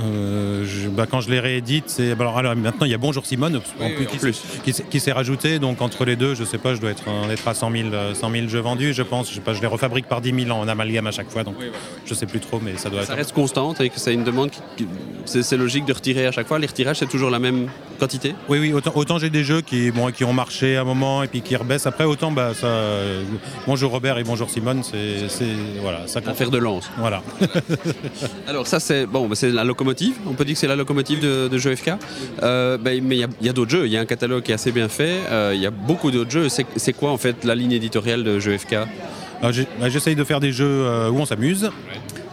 Euh, 0.02 0.66
je- 0.66 0.90
bah, 0.90 1.06
quand 1.10 1.22
je 1.22 1.30
les 1.30 1.40
réédite, 1.40 1.86
c'est. 1.88 2.16
bah, 2.16 2.24
Alors, 2.26 2.38
alors, 2.40 2.56
maintenant, 2.56 2.86
il 2.86 2.92
y 2.92 2.96
a 2.96 2.98
Bonjour 2.98 3.26
Simone 3.26 3.58
en 3.58 3.60
plus, 3.60 4.06
en 4.06 4.06
qui, 4.08 4.18
plus. 4.18 4.34
s'est- 4.34 4.62
qui 4.64 4.74
s'est- 4.74 4.84
qui 4.90 5.00
s'est 5.00 5.12
rajouté. 5.12 5.60
Donc, 5.60 5.82
entre 5.82 6.04
les 6.06 6.16
deux, 6.16 6.34
je 6.36 6.44
sais 6.44 6.58
pas, 6.58 6.74
je 6.74 6.82
dois 6.82 6.90
être, 6.92 7.08
en 7.08 7.30
être 7.30 7.48
à 7.48 7.54
100 7.54 7.70
000, 7.72 7.90
euh, 7.94 8.14
100 8.16 8.32
000 8.32 8.48
jeux 8.48 8.60
vendus, 8.60 8.94
je 8.94 9.04
pense. 9.04 9.30
Je 9.30 9.36
sais 9.36 9.42
pas, 9.42 9.54
je 9.54 9.62
les 9.62 9.68
refabrique 9.68 10.08
par 10.08 10.22
10 10.22 10.34
000 10.46 10.50
en 10.58 10.68
amalgame 10.68 11.06
à 11.08 11.12
chaque 11.12 11.30
fois. 11.30 11.44
Donc, 11.44 11.56
je 12.06 12.14
sais 12.14 12.26
plus 12.26 12.40
trop, 12.40 12.60
mais 12.64 12.78
ça 12.78 12.90
doit 12.90 13.04
Ça 13.06 13.14
être. 13.14 13.18
reste 13.18 13.34
constante 13.34 13.82
et 13.82 13.90
que 13.90 14.00
c'est 14.00 14.14
une 14.14 14.24
demande 14.24 14.50
qui, 14.78 14.88
c'est, 15.26 15.58
logique 15.58 15.86
de 15.86 15.94
retirer 15.94 16.26
à 16.26 16.32
chaque 16.32 16.48
fois. 16.48 16.58
Les 16.58 16.68
retirages, 16.68 16.98
c'est 16.98 17.10
toujours 17.10 17.30
la 17.30 17.40
même 17.40 17.68
quantité? 18.00 18.34
Oui, 18.50 18.58
oui, 18.60 18.74
autant, 18.74 18.92
autant 18.96 19.20
j'ai 19.20 19.30
des 19.30 19.44
jeux 19.44 19.62
qui, 19.62 19.92
bon, 19.92 20.12
qui 20.12 20.24
ont 20.24 20.34
marché 20.34 20.76
à 20.78 20.82
un 20.82 20.86
moment 20.86 21.22
et 21.24 21.28
puis 21.28 21.42
qui 21.42 21.56
rebaissent 21.56 21.86
après, 21.86 22.06
autant 22.06 22.32
bah, 22.32 22.54
ça. 22.56 22.66
euh, 22.68 23.24
bonjour 23.68 23.92
Robert 23.92 24.18
et 24.18 24.24
bonjour 24.24 24.50
Simone, 24.50 24.82
c'est. 24.84 25.28
Voilà, 25.82 26.08
ça 26.08 26.20
Un 26.26 26.34
fer 26.34 26.50
de 26.50 26.58
lance. 26.58 26.90
Voilà. 26.98 27.22
Alors 28.48 28.66
ça 28.68 28.80
c'est 28.80 29.06
bon, 29.06 29.28
bah, 29.28 29.36
c'est 29.36 29.50
la 29.52 29.64
locomotive. 29.64 29.83
On 30.28 30.34
peut 30.34 30.46
dire 30.46 30.54
que 30.56 30.60
c'est 30.60 30.68
la 30.68 30.76
locomotive 30.76 31.20
de, 31.20 31.48
de 31.48 31.58
FK. 31.76 31.92
Euh, 32.42 32.78
ben, 32.78 33.02
mais 33.04 33.16
il 33.18 33.20
y 33.20 33.48
a- 33.48 33.50
a, 33.50 33.54
d'autres 33.54 33.72
jeux. 33.72 33.86
Il 33.86 33.92
y 33.92 33.98
a 33.98 34.02
un 34.02 34.06
catalogue 34.06 34.44
qui 34.44 34.52
est 34.52 34.56
assez 34.56 34.72
bien 34.72 34.88
fait. 34.90 35.18
Euh, 35.32 35.52
Il 35.56 35.62
y 35.62 35.66
a 35.66 35.72
beaucoup 35.72 36.12
d'autres 36.12 36.32
jeux. 36.32 36.50
C'est, 36.50 36.66
quoi 36.94 37.12
en 37.12 37.18
fait 37.18 37.44
la 37.44 37.56
ligne 37.56 37.72
éditoriale 37.74 38.24
de 38.24 38.40
jeux 38.40 38.58
FK 38.58 38.76
J'essaye 39.52 40.16
de 40.16 40.24
faire 40.24 40.40
des 40.40 40.52
jeux 40.52 40.66
euh, 40.66 41.10
où 41.10 41.20
on 41.20 41.26
s'amuse, 41.26 41.70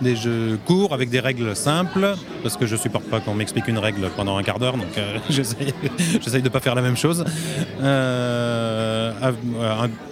des 0.01 0.17
jeux 0.17 0.59
courts 0.65 0.95
avec 0.95 1.11
des 1.11 1.21
règles 1.21 1.55
simples, 1.55 2.15
parce 2.43 2.57
que 2.57 2.67
je 2.67 2.77
supporte 2.77 3.05
pas 3.05 3.21
qu'on 3.21 3.35
m'explique 3.35 3.69
une 3.69 3.79
règle 3.79 4.09
pendant 4.17 4.37
un 4.37 4.43
quart 4.43 4.59
d'heure, 4.59 4.77
donc 4.77 4.97
euh, 4.97 5.19
j'essaye 5.31 6.43
de 6.43 6.49
pas 6.49 6.61
faire 6.61 6.75
la 6.75 6.83
même 6.83 6.97
chose. 6.97 7.25
Euh, 7.83 9.13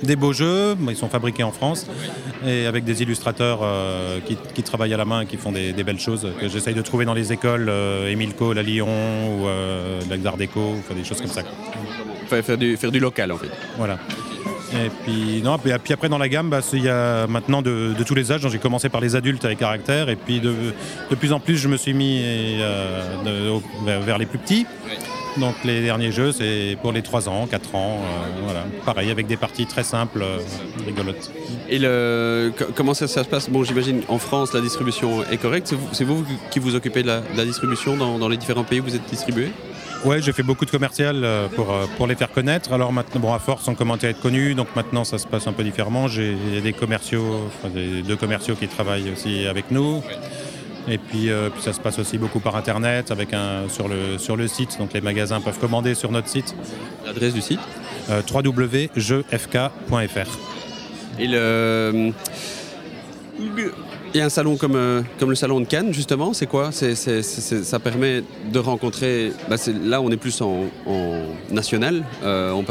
des 0.02 0.16
beaux 0.16 0.32
jeux, 0.32 0.74
bah, 0.74 0.92
ils 0.92 0.96
sont 0.96 1.08
fabriqués 1.08 1.42
en 1.42 1.52
France, 1.52 1.86
et 2.46 2.66
avec 2.66 2.84
des 2.84 3.02
illustrateurs 3.02 3.60
euh, 3.62 4.20
qui, 4.26 4.36
qui 4.54 4.62
travaillent 4.62 4.94
à 4.94 4.98
la 4.98 5.04
main 5.04 5.22
et 5.22 5.26
qui 5.26 5.36
font 5.36 5.52
des, 5.52 5.72
des 5.72 5.84
belles 5.84 6.00
choses, 6.00 6.28
que 6.40 6.48
j'essaye 6.48 6.74
de 6.74 6.82
trouver 6.82 7.04
dans 7.04 7.14
les 7.14 7.32
écoles, 7.32 7.70
Émile 8.08 8.34
Cole 8.34 8.58
à 8.58 8.62
Lyon, 8.62 8.88
ou 8.88 9.46
l'Art 10.22 10.36
Déco, 10.36 10.60
ou 10.60 10.78
enfin, 10.78 10.94
des 10.94 11.04
choses 11.04 11.20
comme 11.20 11.30
ça. 11.30 11.42
Enfin, 12.24 12.42
faire, 12.42 12.58
du, 12.58 12.76
faire 12.76 12.92
du 12.92 13.00
local 13.00 13.32
en 13.32 13.38
fait. 13.38 13.48
Voilà. 13.78 13.98
Et 14.74 14.90
puis, 15.04 15.40
non, 15.42 15.56
puis, 15.58 15.72
puis 15.82 15.94
après 15.94 16.08
dans 16.08 16.18
la 16.18 16.28
gamme, 16.28 16.50
bah, 16.50 16.60
il 16.72 16.82
y 16.84 16.88
a 16.88 17.26
maintenant 17.26 17.62
de, 17.62 17.94
de 17.98 18.04
tous 18.04 18.14
les 18.14 18.30
âges. 18.32 18.46
J'ai 18.48 18.58
commencé 18.58 18.88
par 18.88 19.00
les 19.00 19.16
adultes 19.16 19.44
avec 19.44 19.58
caractère 19.58 20.08
et 20.10 20.16
puis 20.16 20.40
de, 20.40 20.52
de 21.10 21.14
plus 21.14 21.32
en 21.32 21.40
plus 21.40 21.56
je 21.56 21.68
me 21.68 21.76
suis 21.76 21.94
mis 21.94 22.20
euh, 22.22 23.60
de- 23.86 24.04
vers, 24.04 24.18
les 24.18 24.26
plus 24.26 24.38
petits. 24.38 24.66
Donc 25.38 25.54
les 25.64 25.82
derniers 25.82 26.10
jeux 26.10 26.32
c'est 26.32 26.76
pour 26.82 26.92
les 26.92 27.00
3 27.02 27.28
ans, 27.28 27.46
4 27.46 27.74
ans, 27.76 27.98
euh, 28.02 28.40
voilà. 28.44 28.64
Pareil 28.84 29.10
avec 29.10 29.26
des 29.26 29.36
parties 29.36 29.66
très 29.66 29.84
simples, 29.84 30.20
euh, 30.22 30.38
rigolotes. 30.84 31.30
Et 31.70 31.78
le, 31.78 32.52
comment 32.74 32.92
ça, 32.92 33.06
ça 33.08 33.24
se 33.24 33.28
passe? 33.28 33.48
Bon, 33.48 33.62
j'imagine 33.64 34.02
en 34.08 34.18
France 34.18 34.52
la 34.52 34.60
distribution 34.60 35.22
est 35.30 35.36
correcte. 35.36 35.72
C'est 35.92 36.04
vous, 36.04 36.24
qui 36.50 36.58
vous 36.58 36.74
occupez 36.74 37.02
de 37.02 37.06
la, 37.08 37.20
de 37.20 37.36
la 37.36 37.44
distribution 37.44 37.96
dans, 37.96 38.18
dans 38.18 38.28
les 38.28 38.36
différents 38.36 38.64
pays 38.64 38.80
où 38.80 38.84
vous 38.84 38.96
êtes 38.96 39.08
distribué? 39.08 39.50
Ouais, 40.04 40.22
j'ai 40.22 40.32
fait 40.32 40.44
beaucoup 40.44 40.64
de 40.64 40.70
commercial 40.70 41.24
euh, 41.24 41.48
pour, 41.48 41.72
euh, 41.72 41.86
pour 41.96 42.06
les 42.06 42.14
faire 42.14 42.30
connaître. 42.30 42.72
Alors 42.72 42.92
maintenant, 42.92 43.20
bon, 43.20 43.34
à 43.34 43.40
force, 43.40 43.66
on 43.66 43.74
commence 43.74 44.04
à 44.04 44.08
être 44.08 44.20
connus, 44.20 44.54
donc 44.54 44.68
maintenant 44.76 45.02
ça 45.02 45.18
se 45.18 45.26
passe 45.26 45.48
un 45.48 45.52
peu 45.52 45.64
différemment. 45.64 46.06
J'ai 46.06 46.36
des 46.62 46.72
commerciaux, 46.72 47.48
enfin, 47.48 47.68
des, 47.68 48.02
deux 48.02 48.14
commerciaux 48.16 48.54
qui 48.54 48.68
travaillent 48.68 49.10
aussi 49.10 49.46
avec 49.46 49.72
nous. 49.72 50.02
Et 50.86 50.98
puis, 50.98 51.30
euh, 51.30 51.50
puis 51.50 51.60
ça 51.60 51.72
se 51.72 51.80
passe 51.80 51.98
aussi 51.98 52.16
beaucoup 52.16 52.38
par 52.38 52.54
internet, 52.54 53.10
avec 53.10 53.34
un 53.34 53.68
sur 53.68 53.88
le 53.88 54.18
sur 54.18 54.36
le 54.36 54.46
site. 54.46 54.78
Donc 54.78 54.92
les 54.92 55.00
magasins 55.00 55.40
peuvent 55.40 55.58
commander 55.58 55.94
sur 55.94 56.12
notre 56.12 56.28
site 56.28 56.54
L'adresse 57.04 57.34
du 57.34 57.42
site? 57.42 57.60
Www.jeufk.fr. 58.08 59.58
Et 61.18 61.26
le. 61.26 62.12
A 64.14 64.24
un 64.24 64.28
salon 64.28 64.56
comme, 64.56 64.74
euh, 64.74 65.02
comme 65.18 65.30
le 65.30 65.36
salon 65.36 65.60
de 65.60 65.66
Cannes, 65.66 65.92
justement. 65.92 66.32
C'est 66.32 66.46
quoi? 66.46 66.70
Ça 66.72 67.78
permet 67.78 68.22
de 68.52 68.58
rencontrer. 68.58 69.32
bah, 69.48 69.56
là, 69.84 70.00
on 70.00 70.10
est 70.10 70.16
plus 70.16 70.40
en, 70.40 70.64
national. 71.50 72.04
Euh, 72.22 72.50
on 72.52 72.64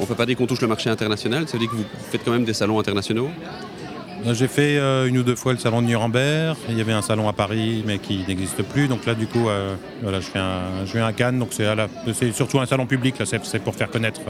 on 0.00 0.06
peut 0.06 0.14
pas 0.14 0.26
dire 0.26 0.36
qu'on 0.36 0.46
touche 0.46 0.60
le 0.60 0.66
marché 0.66 0.90
international. 0.90 1.46
Ça 1.46 1.52
veut 1.54 1.60
dire 1.60 1.70
que 1.70 1.76
vous 1.76 1.84
faites 2.10 2.24
quand 2.24 2.32
même 2.32 2.44
des 2.44 2.54
salons 2.54 2.80
internationaux? 2.80 3.28
Euh, 4.26 4.34
J'ai 4.34 4.48
fait 4.48 4.78
euh, 4.78 5.06
une 5.06 5.18
ou 5.18 5.22
deux 5.22 5.36
fois 5.36 5.52
le 5.52 5.58
salon 5.58 5.82
de 5.82 5.86
Nuremberg. 5.86 6.56
Il 6.68 6.76
y 6.76 6.80
avait 6.80 6.92
un 6.92 7.02
salon 7.02 7.28
à 7.28 7.32
Paris, 7.32 7.84
mais 7.86 7.98
qui 7.98 8.24
n'existe 8.26 8.62
plus. 8.62 8.88
Donc 8.88 9.06
là, 9.06 9.14
du 9.14 9.26
coup, 9.26 9.46
voilà, 10.02 10.20
je 10.20 10.26
fais 10.26 10.40
un, 10.40 10.84
je 10.84 11.12
Cannes. 11.12 11.38
Donc 11.38 11.50
c'est 11.52 12.32
surtout 12.32 12.58
un 12.58 12.66
salon 12.66 12.86
public. 12.86 13.14
C'est 13.24 13.62
pour 13.62 13.74
faire 13.74 13.90
connaître, 13.90 14.20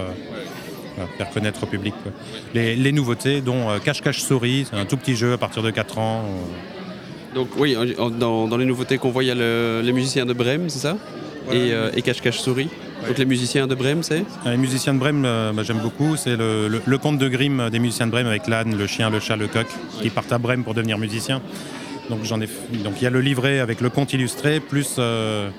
voilà, 0.99 1.11
faire 1.17 1.31
connaître 1.31 1.63
au 1.63 1.67
public 1.67 1.95
quoi. 2.03 2.13
les, 2.55 2.77
les 2.77 2.93
nouveautés, 2.93 3.41
dont 3.41 3.71
euh, 3.71 3.79
Cache 3.79 4.03
Cache 4.03 4.21
Souris. 4.21 4.67
C'est 4.71 4.79
un 4.79 4.85
tout 4.85 4.97
petit 4.97 5.17
jeu 5.17 5.33
à 5.33 5.39
partir 5.39 5.63
de 5.63 5.71
4 5.71 5.99
ans. 5.99 6.25
euh. 6.25 7.35
Donc, 7.35 7.49
oui, 7.59 7.77
dans, 8.19 8.49
dans 8.49 8.57
les 8.57 8.65
nouveautés 8.65 8.99
qu'on 8.99 9.11
voit, 9.11 9.23
il 9.23 9.27
y 9.27 9.31
a 9.31 9.35
le- 9.35 9.83
les 9.85 9.93
musiciens 9.93 10.25
de 10.27 10.33
Brême, 10.33 10.69
c'est 10.69 10.79
ça? 10.79 10.97
Voilà. 11.45 11.61
Et, 11.61 11.73
euh, 11.73 11.91
et 11.95 12.03
Cache 12.03 12.21
Cache 12.23 12.39
Souris. 12.41 12.69
Donc, 13.07 13.17
les 13.19 13.25
musiciens 13.27 13.67
de 13.67 13.75
Brême, 13.75 14.03
c'est? 14.03 14.25
Les 14.47 14.57
musiciens 14.57 14.95
de 14.95 14.99
Brême, 14.99 15.23
euh, 15.25 15.53
bah, 15.53 15.63
j'aime 15.63 15.79
beaucoup. 15.79 16.17
C'est 16.17 16.37
le, 16.37 16.69
le- 16.69 16.83
le 16.85 16.99
conte 16.99 17.19
de 17.19 17.29
Grimm 17.29 17.69
des 17.71 17.79
musiciens 17.79 18.07
de 18.07 18.11
Brême 18.13 18.27
avec 18.27 18.49
l'âne, 18.49 18.77
le 18.77 18.87
chien, 18.87 19.11
le 19.11 19.21
chat, 19.21 19.37
le 19.37 19.47
coq, 19.47 19.67
qui 20.03 20.11
partent 20.11 20.33
à 20.33 20.39
Brême 20.39 20.65
pour 20.65 20.75
devenir 20.75 20.99
musiciens. 20.99 21.41
Donc 22.11 22.21
j'en 22.25 22.41
ai. 22.41 22.47
f- 22.47 22.83
Donc 22.83 22.95
il 23.01 23.05
y 23.05 23.07
a 23.07 23.11
le 23.11 23.21
livret 23.21 23.61
avec 23.61 23.81
le 23.83 23.91
conte 23.91 24.13
illustré, 24.15 24.59
plus 24.61 24.97
euh, 24.99 25.51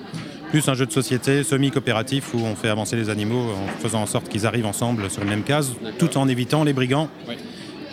plus 0.50 0.68
un 0.68 0.74
jeu 0.74 0.86
de 0.86 0.92
société 0.92 1.42
semi-coopératif 1.44 2.34
où 2.34 2.38
on 2.40 2.54
fait 2.56 2.68
avancer 2.68 2.96
les 2.96 3.08
animaux 3.08 3.50
en 3.52 3.80
faisant 3.80 4.02
en 4.02 4.06
sorte 4.06 4.28
qu'ils 4.28 4.46
arrivent 4.46 4.66
ensemble 4.66 5.08
sur 5.10 5.22
une 5.22 5.28
même 5.28 5.42
case, 5.44 5.72
tout 5.98 6.16
en 6.18 6.28
évitant 6.28 6.64
les 6.64 6.72
brigands 6.72 7.08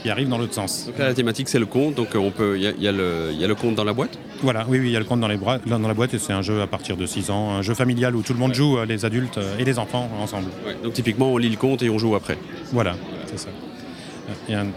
qui 0.01 0.09
arrivent 0.09 0.29
dans 0.29 0.37
l'autre 0.37 0.53
sens. 0.53 0.85
Donc 0.87 0.97
là, 0.99 1.05
la 1.07 1.13
thématique, 1.13 1.49
c'est 1.49 1.57
le 1.59 1.65
conte. 1.65 1.95
Donc, 1.95 2.15
euh, 2.15 2.19
on 2.19 2.29
peut, 2.31 2.55
il 2.57 2.63
y, 2.63 2.67
a- 2.67 2.71
y 2.91 2.95
le- 2.95 3.29
il 3.31 3.39
y 3.39 3.43
a 3.43 3.47
le 3.47 3.55
conte 3.55 3.73
dans 3.75 3.83
la 3.83 3.93
boîte? 3.93 4.17
Voilà, 4.43 4.63
oui, 4.69 4.79
oui, 4.79 4.87
il 4.87 4.91
y 4.91 4.95
a 4.95 4.99
le 4.99 5.05
conte 5.05 5.19
dans, 5.19 5.27
les 5.27 5.37
bras, 5.37 5.57
dans 5.59 5.79
la 5.79 5.93
boîte 5.95 6.13
et 6.13 6.19
c'est 6.19 6.33
un 6.33 6.43
jeu 6.43 6.61
à 6.61 6.67
partir 6.67 6.97
de 6.97 7.05
6 7.07 7.29
ans, 7.31 7.51
un 7.55 7.61
jeu 7.63 7.73
familial 7.73 8.15
où 8.15 8.21
tout 8.21 8.33
le 8.33 8.39
monde 8.39 8.53
joue, 8.53 8.77
euh, 8.77 8.85
les 8.85 9.05
adultes 9.05 9.37
euh, 9.39 9.57
et 9.57 9.65
les 9.65 9.79
enfants 9.79 10.07
ensemble. 10.21 10.49
Donc, 10.83 10.93
typiquement, 10.93 11.31
on 11.33 11.37
lit 11.37 11.49
le 11.49 11.57
conte 11.57 11.81
et 11.81 11.89
on 11.89 11.97
joue 11.97 12.15
après. 12.15 12.37
Voilà, 12.71 12.95
c'est 13.25 13.39
ça. 13.39 13.49
Il 14.47 14.51
y 14.53 14.55
a 14.55 14.61
un- 14.61 14.67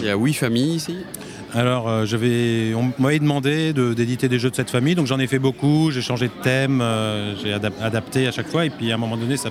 Il 0.00 0.04
y 0.06 0.08
a 0.08 0.16
huit 0.16 0.34
familles 0.34 0.74
ici? 0.76 0.96
Alors, 1.54 1.88
euh, 1.88 2.04
je 2.06 2.16
vais, 2.16 2.74
on 2.74 2.92
m'avait 3.02 3.18
demandé 3.18 3.72
de- 3.72 3.94
d'éditer 3.94 4.28
des 4.28 4.38
jeux 4.38 4.50
de 4.50 4.56
cette 4.56 4.70
famille, 4.70 4.94
donc 4.94 5.06
j'en 5.06 5.18
ai 5.18 5.26
fait 5.26 5.38
beaucoup, 5.38 5.90
j'ai 5.90 6.02
changé 6.02 6.26
de 6.26 6.42
thème, 6.42 6.80
euh, 6.82 7.34
j'ai 7.42 7.52
adap- 7.52 7.80
adapté 7.80 8.26
à 8.26 8.32
chaque 8.32 8.48
fois, 8.48 8.66
et 8.66 8.70
puis 8.70 8.90
à 8.90 8.94
un 8.94 8.98
moment 8.98 9.16
donné, 9.16 9.36
ça 9.36 9.48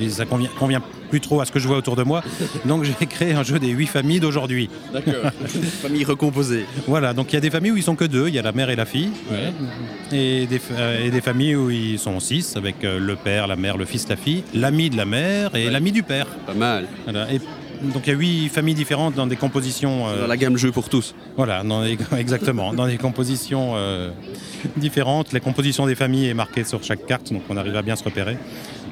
et 0.00 0.08
ça 0.08 0.24
convient, 0.26 0.50
convient 0.58 0.82
plus 1.08 1.20
trop 1.20 1.40
à 1.40 1.44
ce 1.44 1.52
que 1.52 1.60
je 1.60 1.68
vois 1.68 1.76
autour 1.76 1.94
de 1.96 2.02
moi, 2.02 2.22
donc 2.66 2.82
j'ai 2.84 3.06
créé 3.06 3.32
un 3.32 3.44
jeu 3.44 3.58
des 3.60 3.68
huit 3.68 3.86
familles 3.86 4.18
d'aujourd'hui. 4.20 4.68
D'accord. 4.92 5.30
Famille 5.82 6.04
recomposée. 6.04 6.66
Voilà, 6.88 7.14
donc 7.14 7.32
il 7.32 7.34
y 7.34 7.38
a 7.38 7.40
des 7.40 7.50
familles 7.50 7.70
où 7.70 7.76
ils 7.76 7.82
sont 7.82 7.94
que 7.96 8.04
deux, 8.04 8.26
il 8.28 8.34
y 8.34 8.38
a 8.38 8.42
la 8.42 8.52
mère 8.52 8.68
et 8.70 8.76
la 8.76 8.84
fille, 8.86 9.10
et, 10.12 10.46
des, 10.46 10.60
euh, 10.72 11.06
et 11.06 11.10
des 11.10 11.20
familles 11.20 11.54
où 11.56 11.70
ils 11.70 11.98
sont 11.98 12.18
six, 12.20 12.56
avec 12.56 12.84
euh, 12.84 12.98
le 12.98 13.14
père, 13.16 13.46
la 13.46 13.56
mère, 13.56 13.76
le 13.76 13.84
fils, 13.84 14.08
la 14.08 14.16
fille, 14.16 14.42
l'ami 14.52 14.90
de 14.90 14.96
la 14.96 15.04
mère 15.06 15.54
et 15.54 15.66
Ouais. 15.66 15.70
l'ami 15.70 15.92
du 15.92 16.02
père. 16.02 16.26
Pas 16.46 16.54
mal. 16.54 16.86
Voilà. 17.04 17.32
Et, 17.32 17.40
donc 17.92 18.06
il 18.06 18.10
y 18.10 18.12
a 18.12 18.18
huit 18.18 18.48
familles 18.48 18.74
différentes 18.74 19.14
dans 19.14 19.26
des 19.26 19.36
compositions. 19.36 20.08
euh, 20.08 20.22
Dans 20.22 20.26
la 20.26 20.36
gamme 20.36 20.56
jeu 20.56 20.72
pour 20.72 20.88
tous. 20.88 21.14
Voilà, 21.36 21.62
dans 21.62 21.82
les- 21.82 21.98
exactement. 22.18 22.72
Dans 22.72 22.86
des 22.86 22.96
compositions 22.98 23.72
euh, 23.76 24.10
différentes. 24.76 25.32
La 25.32 25.40
composition 25.40 25.86
des 25.86 25.94
familles 25.94 26.28
est 26.28 26.34
marquée 26.34 26.64
sur 26.64 26.82
chaque 26.82 27.06
carte, 27.06 27.32
donc 27.32 27.42
on 27.48 27.56
arrive 27.56 27.76
à 27.76 27.82
bien 27.82 27.96
se 27.96 28.04
repérer. 28.04 28.36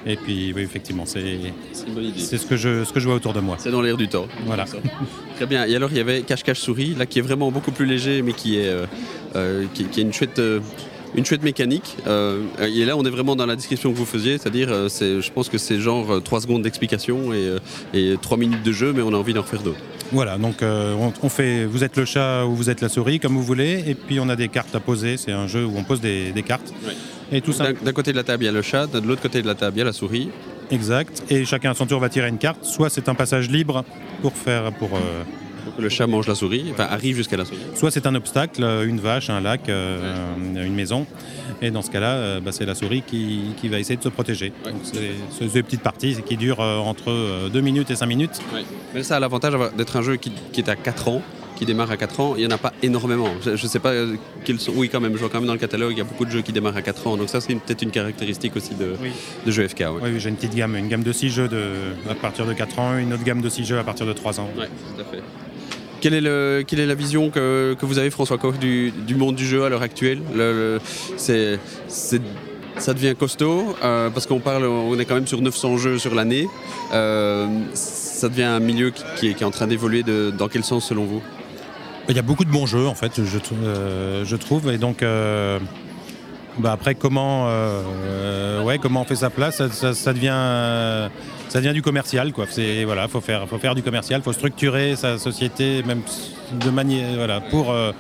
Et 0.05 0.17
puis, 0.17 0.53
oui, 0.55 0.63
effectivement, 0.63 1.05
c'est 1.07 1.39
C'est 1.73 1.87
une 1.87 1.95
bonne 1.95 2.05
idée. 2.05 2.19
c'est 2.21 2.37
ce, 2.37 2.47
que 2.47 2.57
je- 2.57 2.83
ce 2.85 2.93
que 2.93 2.99
je 2.99 3.07
vois 3.07 3.15
autour 3.15 3.33
de 3.33 3.41
moi. 3.41 3.57
C'est 3.61 3.71
dans 3.71 3.81
l'air 3.83 3.97
du 3.97 4.09
temps. 4.09 4.27
Voilà. 4.47 4.65
Très 5.37 5.47
bien. 5.47 5.65
Et 5.67 5.77
alors, 5.77 5.91
il 5.93 5.97
y 5.97 6.01
avait 6.01 6.23
Cache 6.23 6.43
Cache 6.43 6.59
Souris, 6.59 6.95
là, 6.99 7.07
qui 7.07 7.21
est 7.21 7.23
vraiment 7.23 7.53
beaucoup 7.53 7.71
plus 7.71 7.87
léger, 7.87 8.21
mais 8.23 8.33
qui 8.33 8.59
est, 8.59 8.67
euh, 8.69 8.87
euh, 9.37 9.65
qui, 9.73 9.85
qui 9.85 10.01
est 10.01 10.03
une 10.03 10.13
chouette, 10.13 10.41
euh, 10.41 10.59
une 11.15 11.25
chouette 11.27 11.43
mécanique. 11.43 11.97
Euh, 12.07 12.41
et 12.61 12.85
là, 12.85 12.97
on 12.97 13.05
est 13.05 13.11
vraiment 13.11 13.37
dans 13.37 13.47
la 13.47 13.57
description 13.57 13.93
que 13.93 13.97
vous 13.99 14.07
faisiez, 14.07 14.39
c'est-à-dire, 14.39 14.69
euh, 14.71 14.89
je 14.89 15.31
pense 15.31 15.49
que 15.49 15.59
c'est 15.59 15.79
genre 15.81 16.23
3 16.23 16.41
secondes 16.43 16.63
d'explication 16.63 17.33
et, 17.33 17.47
euh, 17.47 17.59
et 17.95 18.17
3 18.21 18.37
minutes 18.39 18.63
de 18.63 18.73
jeu, 18.73 18.93
mais 18.95 19.03
on 19.03 19.13
a 19.13 19.17
envie 19.17 19.35
d'en 19.35 19.43
refaire 19.43 19.63
d'autres. 19.63 19.79
Voilà, 20.11 20.37
donc 20.37 20.63
euh, 20.63 20.95
on, 20.95 21.13
on 21.23 21.29
fait, 21.29 21.65
vous 21.65 21.85
êtes 21.85 21.97
le 21.97 22.05
chat 22.05 22.45
ou 22.45 22.55
vous 22.55 22.69
êtes 22.71 22.81
la 22.83 22.89
souris, 22.89 23.19
comme 23.19 23.33
vous 23.35 23.43
voulez, 23.43 23.83
et 23.87 23.95
puis 23.95 24.21
on 24.21 24.29
a 24.29 24.37
des 24.37 24.49
cartes 24.49 24.75
à 24.75 24.81
poser. 24.81 25.17
C'est 25.17 25.33
un 25.33 25.47
jeu 25.47 25.65
où 25.65 25.73
on 25.77 25.85
pose 25.85 26.01
des, 26.01 26.33
des 26.33 26.43
cartes. 26.43 26.73
Et 27.31 27.41
tout 27.41 27.53
ça, 27.53 27.73
D'un 27.73 27.83
d'un 27.83 27.93
côté 27.93 28.13
de 28.13 28.17
la 28.17 28.25
table, 28.25 28.43
il 28.43 28.47
y 28.47 28.51
a 28.51 28.53
le 28.53 28.61
chat, 28.63 28.87
de 28.89 29.07
l'autre 29.07 29.23
côté 29.23 29.41
de 29.41 29.47
la 29.47 29.55
table, 29.55 29.77
il 29.77 29.79
y 29.79 29.83
a 29.83 29.87
la 29.87 29.93
souris. 29.95 30.29
exact. 30.71 31.23
Et 31.31 31.47
chacun 31.47 31.71
à 31.71 31.75
son 31.75 31.87
tour 31.87 31.99
va 31.99 32.11
tirer 32.11 32.29
une 32.29 32.37
carte. 32.39 32.63
Soit 32.65 32.91
c'est 32.91 33.09
un 33.09 33.15
passage 33.15 33.49
libre 33.49 33.85
pour 34.21 34.35
faire, 34.35 34.71
pour, 34.73 34.91
euh, 34.95 35.23
Le 35.79 35.89
chat 35.89 36.07
mange 36.07 36.27
la 36.29 36.35
souris, 36.35 36.67
enfin 36.73 36.87
arrive 36.91 37.17
jusqu'à 37.17 37.37
la 37.37 37.45
souris. 37.45 37.59
soit 37.75 37.91
c'est 37.91 38.07
un 38.07 38.15
obstacle, 38.15 38.63
euh, 38.63 38.87
une 38.87 39.01
vache, 39.01 39.31
un 39.31 39.41
lac, 39.41 39.69
euh, 39.69 40.35
une 40.55 40.75
maison. 40.75 41.07
Et 41.63 41.71
dans 41.71 41.83
ce 41.83 41.91
cas-là, 41.91 42.15
euh, 42.15 42.41
bah, 42.41 42.51
c'est 42.53 42.67
la 42.67 42.75
souris 42.75 43.03
qui, 43.07 43.41
qui 43.61 43.69
va 43.69 43.79
essayer 43.79 43.97
de 43.97 44.03
se 44.03 44.09
protéger. 44.09 44.53
Ouais. 44.67 44.73
Donc 44.73 44.81
c'est 44.85 45.53
des 45.53 45.63
petites 45.63 45.83
parties 45.83 46.17
qui 46.27 46.37
durent 46.37 46.61
euh, 46.61 46.79
entre 46.79 47.49
2 47.49 47.61
minutes 47.61 47.91
et 47.91 47.97
5 47.97 48.07
minutes. 48.07 48.41
Mais 48.95 49.03
ça 49.03 49.17
a 49.17 49.21
l'avantage 49.21 49.55
d'être 49.77 49.97
un 49.97 50.03
jeu 50.03 50.17
qui, 50.17 50.33
qui 50.53 50.61
est 50.61 50.69
à 50.69 50.77
4 50.77 51.09
ans, 51.09 51.23
qui 51.57 51.65
démarre 51.65 51.91
à 51.91 51.97
4 51.97 52.21
ans. 52.21 52.35
Il 52.37 52.41
n'y 52.41 52.53
en 52.53 52.55
a 52.55 52.59
pas 52.59 52.73
énormément. 52.83 53.29
Je 53.45 53.51
ne 53.51 53.57
sais 53.57 53.79
pas 53.79 53.91
euh, 53.93 54.17
quels 54.45 54.59
sont. 54.59 54.73
Oui, 54.75 54.89
quand 54.91 55.01
même, 55.01 55.13
je 55.15 55.19
vois 55.21 55.29
quand 55.29 55.39
même 55.39 55.47
dans 55.47 55.53
le 55.55 55.59
catalogue, 55.61 55.93
il 55.93 55.99
y 55.99 56.03
a 56.03 56.05
beaucoup 56.05 56.25
de 56.25 56.31
jeux 56.31 56.43
qui 56.43 56.53
démarrent 56.53 56.77
à 56.77 56.83
4 56.83 57.07
ans. 57.07 57.17
Donc 57.17 57.29
ça, 57.29 57.41
c'est 57.41 57.55
peut-être 57.55 57.83
une 57.83 57.93
caractéristique 57.93 58.57
aussi 58.57 58.75
de, 58.75 58.95
Oui. 59.01 59.11
de 59.47 59.51
jeux 59.53 59.67
FK. 59.69 59.81
Ouais. 59.81 59.87
Oui, 60.03 60.11
oui, 60.15 60.21
j'ai 60.21 60.29
une 60.29 60.37
petite 60.37 60.55
gamme, 60.55 60.75
une 60.77 60.89
gamme 60.89 61.05
de 61.05 61.13
6 61.13 61.31
jeux 61.31 61.49
de, 61.49 61.63
à 62.11 62.15
partir 62.15 62.45
de 62.45 62.53
4 62.53 62.79
ans, 62.81 62.99
une 62.99 63.13
autre 63.13 63.25
gamme 63.25 63.41
de 63.41 63.49
6 63.49 63.65
jeux 63.65 63.79
à 63.79 63.85
partir 63.85 64.05
de 64.05 64.13
3 64.13 64.41
ans. 64.41 64.51
Ouais, 64.59 64.67
tout 64.67 65.01
à 65.01 65.05
fait. 65.05 65.23
Quelle 66.03 66.15
est, 66.27 66.87
la 66.87 66.95
vision 66.97 67.31
que, 67.31 67.77
vous 67.81 67.99
avez, 67.99 68.11
François 68.11 68.37
Koch, 68.37 68.59
du, 68.59 68.93
monde 69.17 69.37
du 69.37 69.47
jeu 69.47 69.63
à 69.65 69.69
l'heure 69.69 69.83
actuelle 69.83 70.19
Ça 71.17 72.93
devient 72.93 73.15
costaud, 73.17 73.77
euh, 73.85 74.11
parce 74.11 74.27
qu'on 74.27 74.41
parle, 74.41 74.65
on 74.65 74.99
est 74.99 75.05
quand 75.05 75.15
même 75.15 75.29
sur 75.29 75.41
900 75.41 75.77
jeux 75.77 75.99
sur 76.01 76.17
l'année. 76.17 76.49
Euh, 76.93 77.47
ça 77.73 78.29
devient 78.29 78.43
un 78.43 78.59
milieu 78.59 78.93
qui, 79.15 79.29
est, 79.29 79.45
en 79.45 79.53
train 79.53 79.69
d'évoluer. 79.69 80.03
Dans 80.03 80.49
quel 80.49 80.65
sens, 80.65 80.89
selon 80.89 81.05
vous? 81.05 81.23
Il 82.09 82.17
y 82.17 82.19
a 82.19 82.23
beaucoup 82.23 82.45
de 82.45 82.51
bons 82.51 82.67
jeux 82.67 82.89
en 82.89 82.97
fait, 82.97 83.23
je, 83.25 83.39
euh, 83.65 84.37
trouve. 84.39 84.73
Et 84.73 84.79
donc, 84.79 85.05
bah, 86.59 86.73
après, 86.73 86.97
comment, 86.97 87.47
ouais, 88.65 88.79
comment 88.83 89.03
on 89.03 89.05
fait 89.05 89.15
sa 89.15 89.31
place, 89.31 89.63
ça, 89.69 90.13
devient, 90.13 91.11
ça 91.53 91.61
devient 91.61 91.75
du 91.75 91.83
commercial. 91.83 92.33
Quoi. 92.33 92.47
C'est, 92.49 92.85
voilà, 92.85 93.09
faut 93.09 93.21
faire, 93.21 93.47
faut 93.47 93.59
faire 93.59 93.75
du 93.75 93.83
commercial, 93.83 94.23
faut 94.23 94.33
structurer 94.33 94.97
sa 94.97 95.19
société, 95.19 95.83
même 95.83 96.01
de 96.53 96.71
manière, 96.71 97.15
voilà, 97.15 97.43
pour, 97.43 97.71
euh, 97.71 97.93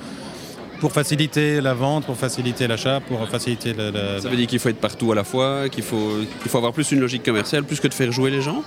pour 0.82 0.90
faciliter 0.92 1.60
la 1.60 1.74
vente, 1.74 2.04
pour 2.06 2.16
faciliter 2.16 2.66
l'achat, 2.66 2.98
pour 3.00 3.26
faciliter 3.28 3.72
la, 3.72 3.92
la- 3.92 4.20
Ça 4.20 4.28
veut 4.28 4.36
dire 4.36 4.48
qu'il 4.48 4.58
faut 4.58 4.68
être 4.68 4.80
partout 4.80 5.12
à 5.12 5.14
la 5.14 5.22
fois, 5.22 5.68
qu'il 5.68 5.84
faut, 5.84 6.10
qu'il 6.40 6.50
faut 6.50 6.58
avoir 6.58 6.72
plus 6.72 6.90
une 6.90 6.98
logique 6.98 7.22
commerciale, 7.22 7.62
plus 7.62 7.78
que 7.78 7.86
de 7.86 7.94
faire 7.94 8.10
jouer 8.10 8.32
les 8.32 8.42
gens 8.42 8.64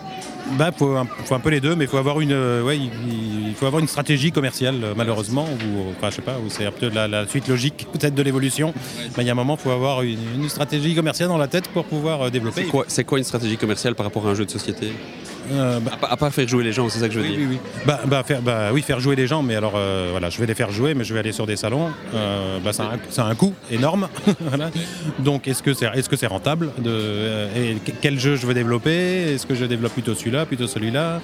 Bah, 0.57 0.71
faut 0.71 0.95
un, 0.95 1.05
faut 1.25 1.35
un 1.35 1.41
peu 1.41 1.49
les 1.49 1.59
deux, 1.59 1.75
mais 1.75 1.83
il 1.83 1.87
faut 1.89 1.97
avoir 1.97 2.21
une, 2.21 2.31
euh, 2.31 2.63
ouais, 2.63 2.77
il, 2.77 2.89
il 3.49 3.53
faut 3.53 3.65
avoir 3.65 3.81
une 3.81 3.89
stratégie 3.89 4.31
commerciale, 4.31 4.75
euh, 4.81 4.93
malheureusement, 4.95 5.43
ou 5.43 5.89
enfin, 5.91 6.09
je 6.09 6.15
sais 6.15 6.21
pas, 6.21 6.37
c'est 6.47 6.65
un 6.65 6.71
peu 6.71 6.89
la, 6.89 7.09
la 7.09 7.27
suite 7.27 7.49
logique 7.49 7.85
peut-être 7.91 8.15
de 8.15 8.21
l'évolution. 8.23 8.73
Bah, 9.17 9.21
Il 9.21 9.25
y 9.25 9.29
a 9.29 9.33
un 9.33 9.35
moment, 9.35 9.57
il 9.59 9.63
faut 9.63 9.71
avoir 9.71 10.01
une, 10.01 10.17
une 10.41 10.47
stratégie 10.49 10.95
commerciale 10.95 11.27
dans 11.27 11.37
la 11.37 11.49
tête 11.49 11.67
pour 11.67 11.83
pouvoir 11.83 12.21
euh, 12.21 12.29
développer. 12.29 12.61
c'est 12.63 12.67
quoi, 12.69 12.85
c'est 12.87 13.03
quoi 13.03 13.17
une 13.17 13.25
stratégie 13.25 13.57
commerciale 13.57 13.93
par 13.93 14.05
rapport 14.05 14.25
à 14.25 14.29
un 14.31 14.35
jeu 14.35 14.45
de 14.45 14.51
société? 14.51 14.87
Euh, 15.51 15.79
bah, 15.79 15.91
à, 16.01 16.13
à 16.13 16.17
part 16.17 16.33
faire 16.33 16.47
jouer 16.47 16.63
les 16.63 16.73
gens, 16.73 16.89
c'est 16.89 16.99
ça 16.99 17.07
que 17.07 17.13
je 17.13 17.19
veux 17.19 17.25
oui, 17.25 17.37
dire. 17.37 17.47
oui, 17.49 17.57
oui. 17.63 17.71
Bah, 17.85 17.99
bah, 18.05 18.23
faire, 18.23 18.41
bah, 18.41 18.69
oui, 18.73 18.81
faire 18.81 18.99
jouer 18.99 19.15
les 19.15 19.27
gens, 19.27 19.43
mais 19.43 19.55
alors 19.55 19.73
euh, 19.75 20.07
voilà, 20.11 20.29
je 20.29 20.39
vais 20.39 20.45
les 20.45 20.55
faire 20.55 20.71
jouer, 20.71 20.93
mais 20.93 21.03
je 21.03 21.13
vais 21.13 21.19
aller 21.19 21.31
sur 21.31 21.45
des 21.45 21.55
salons. 21.55 21.89
Euh, 22.13 22.59
bah, 22.63 22.73
ça, 22.73 22.91
a 23.17 23.21
un, 23.23 23.29
un 23.29 23.35
coût 23.35 23.53
énorme. 23.71 24.07
Voilà. 24.39 24.69
Donc, 25.19 25.47
est-ce 25.47 25.61
que 25.63 25.73
c'est 25.73 25.85
est 25.85 26.01
-ce 26.11 26.15
c'est 26.15 26.27
rentable 26.27 26.67
de, 26.77 26.89
euh, 26.91 27.47
Et 27.55 27.91
quel 28.01 28.19
jeu 28.19 28.35
je 28.35 28.45
veux 28.47 28.53
développer? 28.53 29.33
Est-ce 29.33 29.45
que 29.45 29.55
je 29.55 29.65
développe 29.65 29.93
plutôt 29.93 30.13
celui-là, 30.15 30.45
plutôt 30.45 30.67
celui-là? 30.67 31.21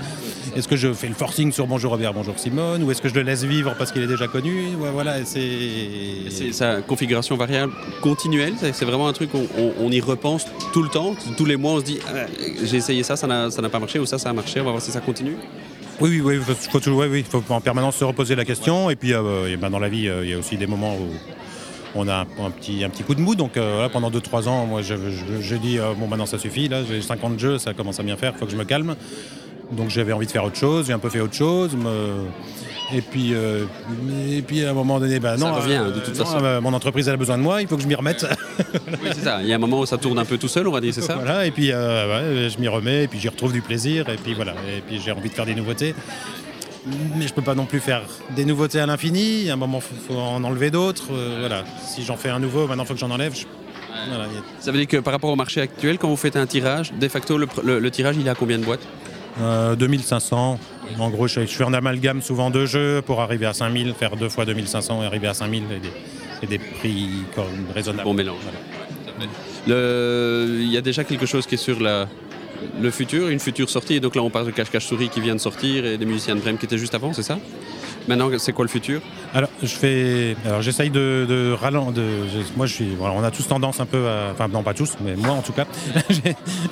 Est-ce 0.56 0.68
que 0.68 0.76
je 0.76 0.92
fais 0.94 1.08
le 1.08 1.14
forcing 1.14 1.52
sur 1.52 1.66
Bonjour 1.68 1.92
Robert, 1.92 2.14
Bonjour 2.14 2.38
Simone? 2.38 2.84
Ou 2.84 2.92
est-ce 2.92 3.02
que 3.02 3.10
je 3.10 3.16
le 3.16 3.22
laisse 3.22 3.44
vivre 3.44 3.74
parce 3.78 3.92
qu'il 3.92 4.02
est 4.04 4.08
déjà 4.16 4.28
connu? 4.28 4.76
Ouais, 4.80 4.90
Voilà, 4.92 5.24
c'est. 5.26 6.52
Sa 6.52 6.82
configuration 6.82 7.36
variable 7.38 7.74
continuelle, 8.02 8.54
c'est 8.60 8.86
vraiment 8.86 9.08
un 9.08 9.14
truc, 9.14 9.30
on, 9.34 9.46
on- 9.58 9.74
on 9.86 9.92
y 9.92 10.02
repense 10.02 10.46
tout 10.74 10.84
le 10.84 10.90
temps, 10.90 11.16
tous 11.38 11.46
les 11.46 11.56
mois 11.58 11.74
on 11.74 11.80
se 11.80 11.86
dit 11.86 12.00
Ah, 12.08 12.26
j'ai 12.64 12.78
essayé 12.78 13.04
ça, 13.04 13.16
ça 13.16 13.28
n'a 13.28 13.50
ça 13.52 13.62
n'a 13.62 13.70
pas 13.70 13.80
marché, 13.80 14.00
ou 14.00 14.06
ça, 14.12 14.18
ça 14.18 14.30
a 14.30 14.34
marché, 14.34 14.60
on 14.60 14.66
va 14.66 14.72
voir 14.72 14.82
si 14.82 14.92
ça 14.92 15.00
continue. 15.00 15.38
Oui, 16.02 16.22
oui, 16.22 16.38
oui, 16.38 17.24
faut, 17.24 17.42
faut 17.42 17.54
en 17.54 17.62
permanence 17.62 17.96
se 17.96 18.04
reposer 18.04 18.36
la 18.36 18.44
question. 18.44 18.90
Et 18.90 18.98
puis, 18.98 19.14
euh, 19.14 19.56
ben, 19.58 19.70
dans 19.70 19.80
la 19.80 19.88
vie, 19.88 20.10
euh, 20.10 20.26
il 20.26 20.32
y 20.32 20.34
a 20.34 20.38
aussi 20.38 20.58
des 20.58 20.68
moments 20.68 20.96
où 20.96 21.10
on 21.96 22.08
a 22.10 22.26
un, 22.40 22.52
petit, 22.52 22.84
un 22.84 22.90
petit 22.90 23.04
coup 23.04 23.16
de 23.16 23.22
mou. 23.22 23.36
Donc, 23.36 23.56
euh, 23.56 23.74
voilà, 23.76 23.90
pendant 23.90 24.12
2-3 24.12 24.50
ans, 24.50 24.66
moi, 24.66 24.82
je, 24.82 25.56
dis, 25.56 25.80
bon, 25.98 26.08
maintenant, 26.08 26.26
ça 26.26 26.40
suffit. 26.40 26.68
Là, 26.68 26.84
j'ai 26.84 27.02
50 27.02 27.40
jeux, 27.40 27.58
ça 27.58 27.74
commence 27.74 28.02
à 28.02 28.04
bien 28.04 28.18
faire, 28.18 28.34
il 28.36 28.40
faut 28.40 28.46
que 28.46 28.52
je 28.52 28.58
me 28.58 28.66
calme. 28.66 28.96
Donc, 29.72 29.90
j'avais 29.90 30.12
envie 30.12 30.26
de 30.26 30.32
faire 30.32 30.44
autre 30.44 30.58
chose, 30.58 30.88
j'ai 30.88 30.94
un 30.94 31.00
peu 31.00 31.10
fait 31.10 31.22
autre 31.22 31.36
chose. 31.36 31.78
Et 32.94 33.02
puis, 33.02 33.34
euh, 33.34 33.64
et 34.30 34.42
puis, 34.42 34.66
à 34.66 34.72
un 34.72 34.74
moment 34.74 35.00
donné, 35.00 35.20
ben, 35.20 35.38
Ça 35.38 35.46
non, 35.46 35.54
revient, 35.56 35.82
de 35.96 36.00
toute 36.02 36.18
non, 36.18 36.26
façon. 36.26 36.44
euh, 36.44 36.60
mon 36.62 36.74
entreprise, 36.74 37.08
elle 37.08 37.14
a 37.14 37.18
besoin 37.18 37.38
de 37.38 37.44
moi, 37.44 37.62
il 37.62 37.68
faut 37.68 37.78
que 37.78 37.84
je 37.84 37.88
m'y 37.88 37.96
remette. 37.96 38.26
Oui, 39.04 39.10
c'est 39.14 39.24
ça. 39.24 39.40
Il 39.42 39.48
y 39.48 39.54
a 39.54 39.56
un 39.56 39.60
moment 39.60 39.80
où 39.80 39.86
ça 39.86 39.98
tourne 39.98 40.20
un 40.20 40.26
peu 40.26 40.38
tout 40.38 40.48
seul, 40.48 40.68
on 40.68 40.72
va 40.72 40.82
dire, 40.82 40.94
c'est 40.94 41.02
ça 41.02 41.16
Voilà, 41.16 41.46
et 41.46 41.52
puis 41.52 41.72
euh, 41.72 42.44
ouais, 42.44 42.50
je 42.50 42.60
m'y 42.60 42.68
remets, 42.68 43.04
et 43.04 43.08
puis 43.08 43.20
j'y 43.20 43.30
retrouve 43.30 43.54
du 43.54 43.62
plaisir, 43.62 44.10
et 44.10 44.16
puis 44.18 44.34
voilà, 44.34 44.54
et 44.76 44.82
puis 44.82 45.00
j'ai 45.04 45.12
envie 45.12 45.30
de 45.30 45.34
faire 45.34 45.46
des 45.46 45.56
nouveautés. 45.56 45.96
Mais 47.16 47.28
je 47.28 47.34
peux 47.34 47.42
pas 47.44 47.54
non 47.56 47.66
plus 47.66 47.80
faire 47.80 48.02
des 48.36 48.44
nouveautés 48.44 48.80
à 48.80 48.86
l'infini. 48.88 49.50
À 49.50 49.54
un 49.54 49.56
moment, 49.56 49.80
faut, 49.80 49.94
faut 50.08 50.20
en 50.20 50.44
enlever 50.44 50.72
d'autres. 50.72 51.14
euh, 51.14 51.38
voilà. 51.40 51.64
Si 51.86 52.04
j'en 52.04 52.18
fais 52.18 52.30
un 52.30 52.40
nouveau, 52.40 52.66
maintenant, 52.68 52.86
faut 52.86 52.96
que 52.96 53.00
j'en 53.00 53.12
enlève. 53.12 53.36
Je- 53.36 53.46
voilà, 54.10 54.26
il 54.32 54.36
y 54.36 54.38
a- 54.40 54.42
Ça 54.60 54.72
veut 54.72 54.80
dire 54.80 54.88
que 54.88 54.98
par 54.98 55.14
rapport 55.14 55.30
au 55.30 55.36
marché 55.36 55.62
actuel, 55.62 56.00
quand 56.00 56.10
vous 56.10 56.16
faites 56.16 56.36
un 56.36 56.48
tirage, 56.48 56.92
de 57.00 57.08
facto, 57.08 57.38
le- 57.38 57.80
le 57.80 57.92
tirage, 57.92 58.16
il 58.20 58.26
est 58.26 58.30
à 58.32 58.36
combien 58.36 58.58
de 58.58 58.66
boîtes? 58.66 58.82
Euh, 59.40 59.76
2500. 59.76 60.60
En 61.00 61.10
gros, 61.10 61.28
je, 61.28 61.42
je 61.42 61.46
fais 61.46 61.64
un 61.64 61.74
amalgame 61.74 62.22
souvent 62.22 62.50
de 62.50 62.66
jeux 62.66 63.02
pour 63.06 63.22
arriver 63.22 63.46
à 63.46 63.54
5000, 63.54 63.94
faire 63.94 64.18
deux 64.18 64.30
fois 64.30 64.46
2500 64.46 65.04
et 65.04 65.06
arriver 65.06 65.28
à 65.28 65.34
5000 65.34 65.64
et 65.64 65.80
des, 65.80 65.92
et 66.44 66.48
des 66.48 66.60
prix 66.60 67.08
comme 67.34 67.46
raisonnables. 67.74 68.04
Bon 68.04 68.14
mélange. 68.14 68.40
Voilà. 68.44 69.32
Il 69.68 70.72
y 70.72 70.78
a 70.78 70.82
déjà 70.82 71.04
quelque 71.04 71.26
chose 71.26 71.46
qui 71.46 71.56
est 71.56 71.58
sur 71.58 71.80
la, 71.80 72.08
le 72.82 72.92
futur, 72.92 73.30
une 73.30 73.40
future 73.40 73.70
sortie. 73.70 73.96
Et 73.96 74.00
donc 74.00 74.16
là, 74.16 74.22
on 74.22 74.30
parle 74.30 74.48
de 74.48 74.52
Cache-Cache 74.52 74.86
Souris 74.86 75.10
qui 75.10 75.22
vient 75.22 75.36
de 75.36 75.40
sortir 75.40 75.86
et 75.86 75.98
des 75.98 76.06
musiciens 76.06 76.36
de 76.36 76.42
Brême 76.42 76.58
qui 76.58 76.66
étaient 76.66 76.78
juste 76.78 76.96
avant, 76.96 77.14
c'est 77.14 77.24
ça? 77.24 77.40
Maintenant, 78.08 78.30
c'est 78.38 78.54
quoi 78.54 78.66
le 78.66 78.70
futur? 78.70 79.02
Alors, 79.34 79.50
je 79.62 79.68
fais. 79.68 80.36
Alors, 80.46 80.62
j'essaye 80.62 80.90
de, 80.90 81.26
de 81.28 81.52
ralentir. 81.54 82.04
Moi, 82.58 82.66
je 82.66 82.74
suis. 82.74 82.96
voilà, 82.98 83.14
on 83.18 83.24
a 83.24 83.32
tous 83.32 83.48
tendance 83.48 83.80
un 83.80 83.86
peu 83.86 84.08
à. 84.08 84.32
Enfin, 84.34 84.48
non, 84.48 84.64
pas 84.64 84.74
tous, 84.74 84.96
mais 85.04 85.16
moi 85.16 85.32
en 85.32 85.42
tout 85.42 85.54
cas. 85.54 85.66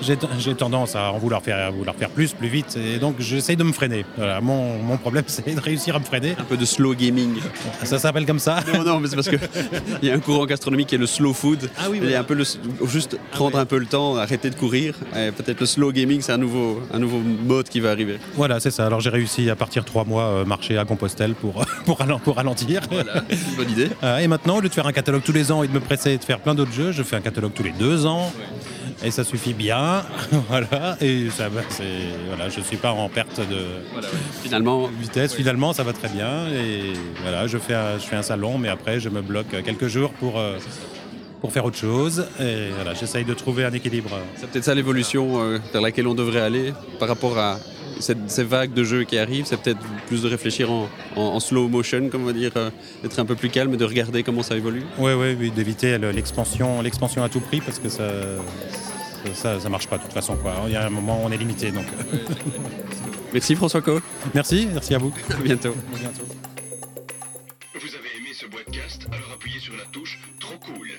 j'ai- 0.02 0.56
tendance 0.56 0.96
à 0.96 1.12
en 1.12 1.18
vouloir 1.20 1.42
faire, 1.42 1.68
à 1.68 1.70
vouloir 1.70 1.96
faire 1.96 2.10
plus, 2.10 2.34
plus 2.34 2.48
vite. 2.48 2.78
Et 2.78 2.98
donc, 2.98 3.16
j'essaye 3.20 3.56
de 3.56 3.64
me 3.64 3.72
freiner. 3.72 4.04
Voilà, 4.18 4.42
mon, 4.42 4.78
mon 4.82 4.98
problème, 4.98 5.24
c'est 5.28 5.54
de 5.56 5.60
réussir 5.60 5.96
à 5.96 6.00
me 6.00 6.04
freiner. 6.04 6.36
Un 6.40 6.44
peu 6.44 6.58
de 6.58 6.66
slow 6.66 6.94
gaming. 6.96 7.36
Ça 7.84 8.00
s'appelle 8.00 8.26
comme 8.26 8.40
ça. 8.40 8.60
Non, 8.74 8.84
non, 8.84 9.00
mais 9.00 9.08
c'est 9.08 9.16
parce 9.16 9.30
qu'il 9.30 9.40
y 10.02 10.10
a 10.12 10.16
un 10.16 10.20
courant 10.20 10.46
gastronomique 10.46 10.88
qui 10.88 10.96
est 10.96 11.00
le 11.00 11.06
slow 11.08 11.34
food. 11.34 11.70
Ah 11.78 11.84
oui, 11.90 11.98
Il 11.98 11.98
y 11.98 12.00
voilà. 12.08 12.18
a 12.18 12.22
un 12.22 12.24
peu 12.24 12.34
le, 12.34 12.44
juste 12.86 13.18
prendre 13.32 13.58
un 13.60 13.66
peu 13.66 13.78
le 13.78 13.86
temps, 13.86 14.16
arrêter 14.18 14.50
de 14.50 14.56
courir. 14.56 14.96
Peut-être 15.14 15.60
le 15.60 15.66
slow 15.66 15.92
gaming, 15.92 16.22
c'est 16.22 16.32
un 16.34 16.38
nouveau, 16.38 16.82
un 16.94 17.00
nouveau 17.00 17.20
mode 17.20 17.70
qui 17.70 17.80
va 17.80 17.92
arriver. 17.92 18.18
Voilà, 18.36 18.60
c'est 18.60 18.72
ça. 18.72 18.86
Alors, 18.86 19.00
j'ai 19.00 19.10
réussi 19.10 19.50
à 19.50 19.56
partir 19.56 19.86
trois 19.86 20.04
mois 20.06 20.24
euh, 20.24 20.46
marcher 20.46 20.78
à 20.78 20.86
Compostelle 21.20 21.36
pour, 21.36 21.66
pour, 21.86 21.98
ralen- 22.00 22.20
pour 22.20 22.36
ralentir. 22.36 22.82
Voilà, 22.92 23.24
c'est 23.30 23.36
une 23.50 23.56
bonne 23.56 23.70
idée. 23.72 23.90
Euh, 24.04 24.18
et 24.20 24.28
maintenant, 24.28 24.58
au 24.58 24.62
lieu 24.62 24.70
de 24.70 24.74
faire 24.74 24.88
un 24.88 24.92
catalogue 24.92 25.24
tous 25.24 25.32
les 25.34 25.52
ans 25.52 25.64
et 25.64 25.68
de 25.68 25.74
me 25.74 25.80
presser 25.80 26.18
de 26.18 26.24
faire 26.24 26.40
plein 26.40 26.56
d'autres 26.56 26.72
jeux, 26.74 26.92
je 26.92 27.04
fais 27.04 27.16
un 27.16 27.22
catalogue 27.22 27.54
tous 27.54 27.64
les 27.64 27.72
deux 27.72 28.06
ans. 28.06 28.32
Et 29.04 29.12
ça 29.12 29.24
suffit 29.24 29.54
bien. 29.54 30.04
voilà. 30.50 30.98
Et 31.00 31.30
ça, 31.30 31.48
va, 31.48 31.62
c'est, 31.70 31.84
voilà, 32.28 32.50
je 32.50 32.60
ne 32.60 32.66
suis 32.66 32.76
pas 32.78 32.92
en 32.92 33.08
perte 33.08 33.40
de 33.40 34.02
Finalement, 34.44 34.88
vitesse. 34.88 35.34
Finalement, 35.34 35.72
ça 35.74 35.84
va 35.84 35.94
très 35.94 36.10
bien. 36.10 36.48
Et 36.50 36.94
voilà, 37.22 37.48
je 37.48 37.58
fais, 37.58 37.76
un, 37.76 37.98
je 37.98 38.04
fais 38.06 38.18
un 38.18 38.22
salon, 38.24 38.58
mais 38.58 38.68
après, 38.70 39.00
je 39.00 39.08
me 39.10 39.22
bloque 39.22 39.62
quelques 39.64 39.88
jours 39.88 40.12
pour, 40.12 40.38
euh, 40.38 40.58
pour 41.40 41.54
faire 41.54 41.64
autre 41.64 41.78
chose. 41.78 42.26
Et 42.42 42.72
voilà, 42.76 42.94
j'essaye 42.94 43.24
de 43.24 43.34
trouver 43.34 43.64
un 43.64 43.72
équilibre. 43.72 44.10
c'est 44.36 44.50
peut-être 44.50 44.66
ça 44.66 44.76
l'évolution 44.76 45.42
euh, 45.42 45.60
vers 45.72 45.82
laquelle 45.82 46.08
on 46.08 46.16
devrait 46.16 46.42
aller 46.42 46.74
par 47.00 47.08
rapport 47.08 47.38
à 47.38 47.58
cette- 48.00 48.30
ces 48.30 48.44
vagues 48.44 48.74
de 48.74 48.84
jeux 48.84 49.04
qui 49.04 49.18
arrivent. 49.18 49.46
C'est 49.46 49.58
peut-être 49.62 49.80
plus 50.08 50.22
de 50.24 50.28
réfléchir 50.30 50.72
en, 50.72 50.88
en- 51.16 51.22
en 51.22 51.40
slow 51.40 51.68
motion, 51.68 52.10
comme 52.10 52.24
on 52.24 52.28
va 52.28 52.34
dire, 52.34 52.52
euh, 52.56 52.70
d'être 53.04 53.20
un 53.20 53.26
peu 53.26 53.36
plus 53.36 53.50
calme 53.50 53.74
et 53.74 53.78
de 53.78 53.86
regarder 53.86 54.24
comment 54.24 54.44
ça 54.44 54.56
évolue. 54.58 54.84
Oui, 54.98 55.14
oui, 55.14 55.36
oui, 55.40 55.52
d'éviter 55.52 55.98
le- 55.98 56.12
l'expansion, 56.12 56.82
l'expansion 56.82 57.24
à 57.24 57.30
tout 57.30 57.40
prix 57.42 57.62
parce 57.62 57.80
que 57.80 57.90
ça. 57.90 58.04
Ça, 59.34 59.60
ça 59.60 59.68
marche 59.68 59.88
pas 59.88 59.98
de 59.98 60.04
toute 60.04 60.14
façon. 60.14 60.38
Quoi. 60.38 60.54
Il 60.68 60.72
y 60.72 60.76
a 60.78 60.86
un 60.86 60.90
moment 60.90 61.22
où 61.22 61.28
on 61.28 61.32
est 61.32 61.38
limité. 61.38 61.72
Donc. 61.72 61.84
Merci 63.34 63.54
François 63.56 63.82
Co. 63.82 64.00
merci, 64.34 64.68
merci 64.74 64.96
à 64.96 64.98
vous. 64.98 65.14
À 65.30 65.36
bientôt. 65.44 65.76
Aimé 65.96 66.10
ce 66.14 66.39
Alors 69.12 69.32
appuyez 69.34 69.60
sur 69.60 69.76
la 69.76 69.86
touche 69.86 70.20
Trop 70.40 70.58
cool. 70.60 70.90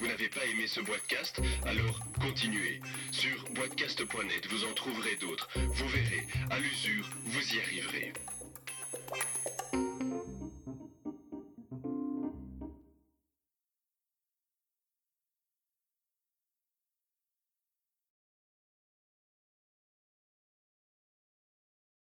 Vous 0.00 0.08
n'avez 0.08 0.28
pas 0.28 0.44
aimé 0.44 0.66
ce 0.66 0.80
podcast 0.80 1.40
Alors 1.66 2.00
continuez. 2.20 2.80
Sur 3.12 3.44
boitcast.net, 3.54 4.48
vous 4.50 4.64
en 4.64 4.74
trouverez 4.74 5.14
d'autres. 5.20 5.48
Vous 5.54 5.88
verrez, 5.88 6.26
à 6.50 6.58
l'usure, 6.58 7.08
vous 7.26 7.54
y 7.54 7.60
arriverez. 7.60 8.12